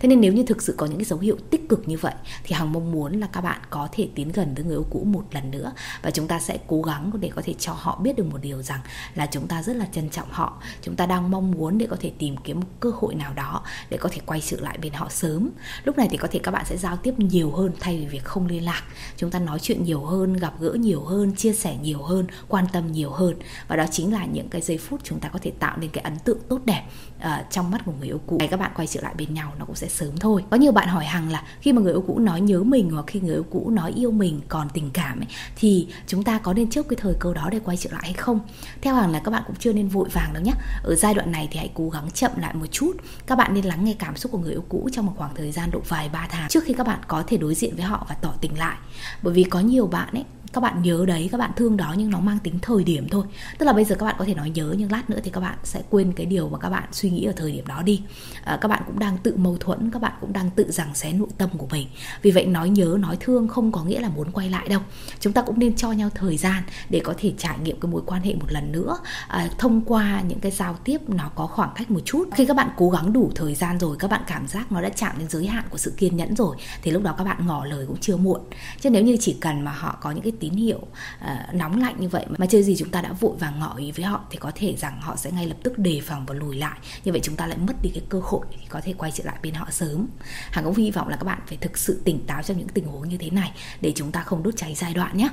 Thế 0.00 0.08
nên 0.08 0.20
nếu 0.20 0.32
như 0.32 0.42
thực 0.42 0.62
sự 0.62 0.74
có 0.78 0.86
những 0.86 0.98
cái 0.98 1.04
dấu 1.04 1.18
hiệu 1.18 1.36
tích 1.50 1.68
cực 1.68 1.88
như 1.88 1.96
vậy 1.98 2.14
thì 2.44 2.54
hằng 2.54 2.72
mong 2.72 2.92
muốn 2.92 3.20
là 3.20 3.26
các 3.32 3.40
bạn 3.40 3.60
có 3.70 3.88
thể 3.92 4.08
tiến 4.14 4.32
gần 4.32 4.54
với 4.54 4.64
người 4.64 4.74
yêu 4.74 4.86
cũ 4.90 5.04
một 5.04 5.24
lần 5.30 5.50
nữa 5.50 5.72
và 6.02 6.10
chúng 6.10 6.28
ta 6.28 6.40
sẽ 6.40 6.58
cố 6.66 6.82
gắng 6.82 7.10
để 7.20 7.30
có 7.34 7.42
thể 7.44 7.54
cho 7.58 7.72
họ 7.72 7.98
biết 8.02 8.16
được 8.16 8.24
một 8.32 8.38
điều 8.42 8.62
rằng 8.62 8.80
là 9.14 9.26
chúng 9.26 9.46
ta 9.46 9.62
rất 9.62 9.76
là 9.76 9.86
trân 9.92 10.10
trọng 10.10 10.28
họ. 10.30 10.62
Chúng 10.82 10.96
ta 10.96 11.06
đang 11.06 11.30
mong 11.30 11.50
muốn 11.50 11.78
để 11.78 11.86
có 11.90 11.96
thể 12.00 12.12
tìm 12.18 12.36
kiếm 12.36 12.60
một 12.60 12.66
cơ 12.80 12.90
hội 13.00 13.14
nào 13.14 13.32
đó 13.34 13.43
đó 13.44 13.62
để 13.90 13.96
có 13.96 14.08
thể 14.12 14.20
quay 14.26 14.40
trở 14.40 14.56
lại 14.60 14.78
bên 14.78 14.92
họ 14.92 15.08
sớm. 15.10 15.50
Lúc 15.84 15.98
này 15.98 16.08
thì 16.10 16.16
có 16.16 16.28
thể 16.30 16.38
các 16.38 16.50
bạn 16.50 16.64
sẽ 16.64 16.76
giao 16.76 16.96
tiếp 16.96 17.14
nhiều 17.18 17.50
hơn 17.50 17.72
thay 17.80 17.98
vì 17.98 18.06
việc 18.06 18.24
không 18.24 18.46
liên 18.46 18.64
lạc. 18.64 18.82
Chúng 19.16 19.30
ta 19.30 19.38
nói 19.38 19.58
chuyện 19.58 19.84
nhiều 19.84 20.04
hơn 20.04 20.32
gặp 20.32 20.54
gỡ 20.60 20.72
nhiều 20.72 21.04
hơn 21.04 21.34
chia 21.36 21.52
sẻ 21.52 21.76
nhiều 21.82 22.02
hơn 22.02 22.26
quan 22.48 22.66
tâm 22.72 22.92
nhiều 22.92 23.10
hơn. 23.10 23.34
Và 23.68 23.76
đó 23.76 23.84
chính 23.90 24.12
là 24.12 24.24
những 24.24 24.48
cái 24.48 24.60
giây 24.60 24.78
phút 24.78 25.00
chúng 25.04 25.20
ta 25.20 25.28
có 25.28 25.38
thể 25.42 25.50
tạo 25.50 25.76
nên 25.78 25.90
cái 25.90 26.04
ấn 26.04 26.18
tượng 26.18 26.38
tốt 26.48 26.60
đẹp 26.64 26.82
uh, 27.18 27.30
trong 27.50 27.70
mắt 27.70 27.80
của 27.84 27.92
người 27.98 28.08
yêu 28.08 28.20
cũ. 28.26 28.38
Các 28.50 28.60
bạn 28.60 28.72
quay 28.74 28.86
trở 28.86 29.00
lại 29.00 29.14
bên 29.18 29.34
nhau 29.34 29.52
nó 29.58 29.64
cũng 29.64 29.76
sẽ 29.76 29.88
sớm 29.88 30.16
thôi. 30.16 30.44
Có 30.50 30.56
nhiều 30.56 30.72
bạn 30.72 30.88
hỏi 30.88 31.04
hằng 31.04 31.30
là 31.30 31.42
khi 31.60 31.72
mà 31.72 31.82
người 31.82 31.92
yêu 31.92 32.04
cũ 32.06 32.18
nói 32.18 32.40
nhớ 32.40 32.62
mình 32.62 32.90
hoặc 32.90 33.04
khi 33.06 33.20
người 33.20 33.34
yêu 33.34 33.46
cũ 33.50 33.70
nói 33.70 33.92
yêu 33.96 34.10
mình 34.10 34.40
còn 34.48 34.68
tình 34.74 34.90
cảm 34.90 35.20
ấy, 35.20 35.26
thì 35.56 35.88
chúng 36.06 36.24
ta 36.24 36.38
có 36.38 36.52
nên 36.52 36.70
trước 36.70 36.88
cái 36.88 36.96
thời 37.00 37.14
cơ 37.18 37.34
đó 37.34 37.48
để 37.50 37.60
quay 37.64 37.76
trở 37.76 37.90
lại 37.92 38.02
hay 38.02 38.12
không? 38.12 38.40
Theo 38.80 38.94
hằng 38.94 39.12
là 39.12 39.18
các 39.18 39.30
bạn 39.30 39.42
cũng 39.46 39.56
chưa 39.56 39.72
nên 39.72 39.88
vội 39.88 40.08
vàng 40.12 40.32
đâu 40.32 40.42
nhé 40.42 40.52
ở 40.82 40.94
giai 40.94 41.14
đoạn 41.14 41.32
này 41.32 41.48
thì 41.50 41.58
hãy 41.58 41.70
cố 41.74 41.88
gắng 41.88 42.10
chậm 42.10 42.30
lại 42.36 42.54
một 42.54 42.66
chút. 42.70 42.92
Các 43.26 43.33
các 43.34 43.38
bạn 43.38 43.54
nên 43.54 43.64
lắng 43.64 43.84
nghe 43.84 43.94
cảm 43.98 44.16
xúc 44.16 44.32
của 44.32 44.38
người 44.38 44.52
yêu 44.52 44.64
cũ 44.68 44.88
trong 44.92 45.06
một 45.06 45.12
khoảng 45.16 45.34
thời 45.34 45.52
gian 45.52 45.70
độ 45.70 45.80
vài 45.88 46.08
ba 46.08 46.26
tháng 46.30 46.48
trước 46.48 46.64
khi 46.64 46.74
các 46.74 46.86
bạn 46.86 46.98
có 47.08 47.24
thể 47.26 47.36
đối 47.36 47.54
diện 47.54 47.76
với 47.76 47.84
họ 47.84 48.06
và 48.08 48.14
tỏ 48.14 48.34
tình 48.40 48.58
lại 48.58 48.76
bởi 49.22 49.34
vì 49.34 49.44
có 49.44 49.60
nhiều 49.60 49.86
bạn 49.86 50.08
ấy 50.12 50.24
các 50.54 50.60
bạn 50.60 50.82
nhớ 50.82 51.04
đấy 51.06 51.28
các 51.32 51.38
bạn 51.38 51.50
thương 51.56 51.76
đó 51.76 51.94
nhưng 51.98 52.10
nó 52.10 52.20
mang 52.20 52.38
tính 52.38 52.58
thời 52.62 52.84
điểm 52.84 53.08
thôi 53.08 53.24
tức 53.58 53.66
là 53.66 53.72
bây 53.72 53.84
giờ 53.84 53.96
các 53.98 54.06
bạn 54.06 54.14
có 54.18 54.24
thể 54.24 54.34
nói 54.34 54.50
nhớ 54.50 54.74
nhưng 54.78 54.92
lát 54.92 55.10
nữa 55.10 55.18
thì 55.24 55.30
các 55.30 55.40
bạn 55.40 55.58
sẽ 55.64 55.82
quên 55.90 56.12
cái 56.12 56.26
điều 56.26 56.48
mà 56.48 56.58
các 56.58 56.70
bạn 56.70 56.82
suy 56.92 57.10
nghĩ 57.10 57.24
ở 57.24 57.32
thời 57.36 57.52
điểm 57.52 57.66
đó 57.66 57.82
đi 57.82 58.02
à, 58.44 58.58
các 58.60 58.68
bạn 58.68 58.82
cũng 58.86 58.98
đang 58.98 59.18
tự 59.18 59.36
mâu 59.36 59.56
thuẫn 59.60 59.90
các 59.90 60.02
bạn 60.02 60.12
cũng 60.20 60.32
đang 60.32 60.50
tự 60.50 60.72
rằng 60.72 60.94
xé 60.94 61.12
nội 61.12 61.28
tâm 61.38 61.48
của 61.58 61.66
mình 61.70 61.88
vì 62.22 62.30
vậy 62.30 62.46
nói 62.46 62.68
nhớ 62.68 62.96
nói 63.00 63.16
thương 63.20 63.48
không 63.48 63.72
có 63.72 63.84
nghĩa 63.84 64.00
là 64.00 64.08
muốn 64.08 64.30
quay 64.32 64.50
lại 64.50 64.68
đâu 64.68 64.80
chúng 65.20 65.32
ta 65.32 65.42
cũng 65.42 65.58
nên 65.58 65.76
cho 65.76 65.92
nhau 65.92 66.10
thời 66.14 66.36
gian 66.36 66.62
để 66.90 67.00
có 67.04 67.14
thể 67.18 67.32
trải 67.38 67.58
nghiệm 67.58 67.80
cái 67.80 67.92
mối 67.92 68.02
quan 68.06 68.22
hệ 68.22 68.34
một 68.34 68.52
lần 68.52 68.72
nữa 68.72 68.98
à, 69.28 69.48
thông 69.58 69.80
qua 69.80 70.22
những 70.28 70.40
cái 70.40 70.52
giao 70.52 70.74
tiếp 70.84 70.98
nó 71.08 71.30
có 71.34 71.46
khoảng 71.46 71.70
cách 71.74 71.90
một 71.90 72.00
chút 72.04 72.28
khi 72.34 72.46
các 72.46 72.56
bạn 72.56 72.70
cố 72.76 72.90
gắng 72.90 73.12
đủ 73.12 73.23
thời 73.34 73.54
gian 73.54 73.78
rồi 73.78 73.96
các 73.98 74.10
bạn 74.10 74.22
cảm 74.26 74.46
giác 74.48 74.72
nó 74.72 74.82
đã 74.82 74.88
chạm 74.88 75.18
đến 75.18 75.28
giới 75.28 75.46
hạn 75.46 75.64
của 75.70 75.78
sự 75.78 75.94
kiên 75.96 76.16
nhẫn 76.16 76.36
rồi 76.36 76.56
thì 76.82 76.90
lúc 76.90 77.02
đó 77.02 77.14
các 77.18 77.24
bạn 77.24 77.46
ngỏ 77.46 77.64
lời 77.64 77.86
cũng 77.86 77.96
chưa 78.00 78.16
muộn. 78.16 78.40
Chứ 78.80 78.90
nếu 78.90 79.02
như 79.02 79.16
chỉ 79.20 79.36
cần 79.40 79.64
mà 79.64 79.72
họ 79.72 79.98
có 80.00 80.10
những 80.10 80.22
cái 80.22 80.32
tín 80.40 80.52
hiệu 80.52 80.78
uh, 80.78 81.54
nóng 81.54 81.80
lạnh 81.80 81.94
như 81.98 82.08
vậy 82.08 82.26
mà 82.38 82.46
chưa 82.46 82.62
gì 82.62 82.76
chúng 82.76 82.90
ta 82.90 83.00
đã 83.00 83.12
vội 83.12 83.36
vàng 83.38 83.60
ngỏ 83.60 83.76
ý 83.76 83.92
với 83.92 84.04
họ 84.04 84.24
thì 84.30 84.38
có 84.38 84.52
thể 84.54 84.76
rằng 84.76 85.00
họ 85.00 85.16
sẽ 85.16 85.30
ngay 85.30 85.46
lập 85.46 85.56
tức 85.62 85.78
đề 85.78 86.00
phòng 86.04 86.26
và 86.26 86.34
lùi 86.34 86.56
lại. 86.56 86.78
Như 87.04 87.12
vậy 87.12 87.20
chúng 87.24 87.36
ta 87.36 87.46
lại 87.46 87.58
mất 87.58 87.74
đi 87.82 87.90
cái 87.94 88.02
cơ 88.08 88.20
hội 88.24 88.46
thì 88.50 88.66
có 88.68 88.80
thể 88.80 88.92
quay 88.98 89.12
trở 89.12 89.24
lại 89.24 89.36
bên 89.42 89.54
họ 89.54 89.68
sớm. 89.70 90.06
Hằng 90.50 90.64
cũng 90.64 90.74
hy 90.74 90.90
vọng 90.90 91.08
là 91.08 91.16
các 91.16 91.24
bạn 91.24 91.38
phải 91.46 91.58
thực 91.60 91.78
sự 91.78 92.00
tỉnh 92.04 92.26
táo 92.26 92.42
trong 92.42 92.58
những 92.58 92.68
tình 92.68 92.86
huống 92.86 93.08
như 93.08 93.16
thế 93.18 93.30
này 93.30 93.52
để 93.80 93.92
chúng 93.96 94.12
ta 94.12 94.22
không 94.22 94.42
đốt 94.42 94.54
cháy 94.56 94.74
giai 94.74 94.94
đoạn 94.94 95.16
nhé. 95.16 95.28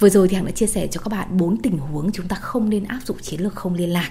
Vừa 0.00 0.08
rồi 0.08 0.28
thì 0.28 0.36
Hằng 0.36 0.44
đã 0.44 0.50
chia 0.50 0.66
sẻ 0.66 0.86
cho 0.90 1.00
các 1.00 1.08
bạn 1.08 1.36
bốn 1.36 1.62
tình 1.62 1.78
huống 1.78 2.12
chúng 2.12 2.28
ta 2.28 2.36
không 2.36 2.70
nên 2.70 2.84
áp 2.84 3.00
dụng 3.06 3.16
chiến 3.22 3.40
lược 3.40 3.54
không 3.54 3.74
liên 3.74 3.92
lạc. 3.92 4.10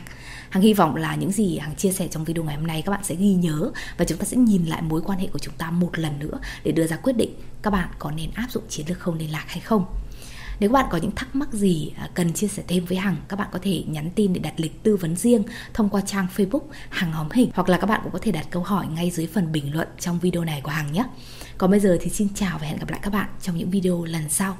Hằng 0.50 0.64
hy 0.64 0.74
vọng 0.74 0.96
là 0.96 1.16
những 1.16 1.32
gì 1.32 1.58
Hằng 1.58 1.76
chia 1.76 1.92
sẻ 1.92 2.08
trong 2.12 2.24
video 2.24 2.44
ngày 2.44 2.56
hôm 2.56 2.68
nay 2.68 2.82
các 2.86 2.92
bạn 2.92 3.04
sẽ 3.04 3.16
ghi 3.16 3.34
nhớ 3.34 3.72
và 3.98 4.06
chúng 4.06 4.18
ta 4.18 4.26
sẽ 4.26 4.38
nhìn 4.38 4.66
lại 4.66 4.82
mối 4.82 5.02
quan 5.02 5.20
hệ 5.20 5.28
của 5.28 5.40
chúng 5.40 5.54
ta 5.58 5.72
một 5.72 6.00
lần 6.00 6.20
nữa 6.20 6.40
để 6.64 6.72
đưa 6.72 6.88
ra 6.88 6.96
quyết 6.96 7.14
định 7.14 7.34
các 7.62 7.70
bạn 7.70 7.90
có 8.00 8.12
nên 8.12 8.32
áp 8.34 8.48
dụng 8.52 8.64
chiến 8.70 8.86
lược 8.90 9.00
không 9.00 9.18
liên 9.18 9.32
lạc 9.32 9.46
hay 9.48 9.60
không. 9.60 9.86
Nếu 10.60 10.70
các 10.70 10.74
bạn 10.74 10.86
có 10.92 10.98
những 10.98 11.12
thắc 11.16 11.36
mắc 11.36 11.54
gì 11.54 11.92
à, 11.98 12.10
cần 12.14 12.34
chia 12.34 12.48
sẻ 12.48 12.64
thêm 12.68 12.86
với 12.86 12.98
Hằng, 12.98 13.16
các 13.28 13.40
bạn 13.40 13.48
có 13.52 13.60
thể 13.62 13.84
nhắn 13.88 14.10
tin 14.16 14.34
để 14.34 14.40
đặt 14.40 14.54
lịch 14.58 14.84
tư 14.84 14.96
vấn 14.96 15.16
riêng 15.16 15.44
thông 15.74 15.90
qua 15.90 16.02
trang 16.02 16.28
Facebook 16.36 16.64
Hằng 16.90 17.12
Hóm 17.12 17.28
Hình 17.32 17.52
hoặc 17.54 17.70
là 17.70 17.78
các 17.78 17.88
bạn 17.88 18.02
cũng 18.04 18.12
có 18.12 18.20
thể 18.22 18.32
đặt 18.32 18.48
câu 18.52 18.64
hỏi 18.64 18.88
ngay 18.88 19.12
dưới 19.12 19.28
phần 19.28 19.52
bình 19.52 19.74
luận 19.74 19.88
trong 20.00 20.20
video 20.20 20.44
này 20.44 20.62
của 20.62 20.72
Hằng 20.72 20.92
nhé. 20.92 21.04
Còn 21.58 21.72
bây 21.72 21.80
giờ 21.80 21.98
thì 22.02 22.10
xin 22.10 22.28
chào 22.36 22.58
và 22.58 22.68
hẹn 22.68 22.80
gặp 22.80 22.90
lại 22.90 23.00
các 23.04 23.14
bạn 23.14 23.30
trong 23.42 23.58
những 23.58 23.70
video 23.70 24.04
lần 24.04 24.30
sau. 24.30 24.58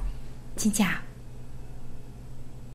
Xin 0.56 0.72
chào. 0.72 1.07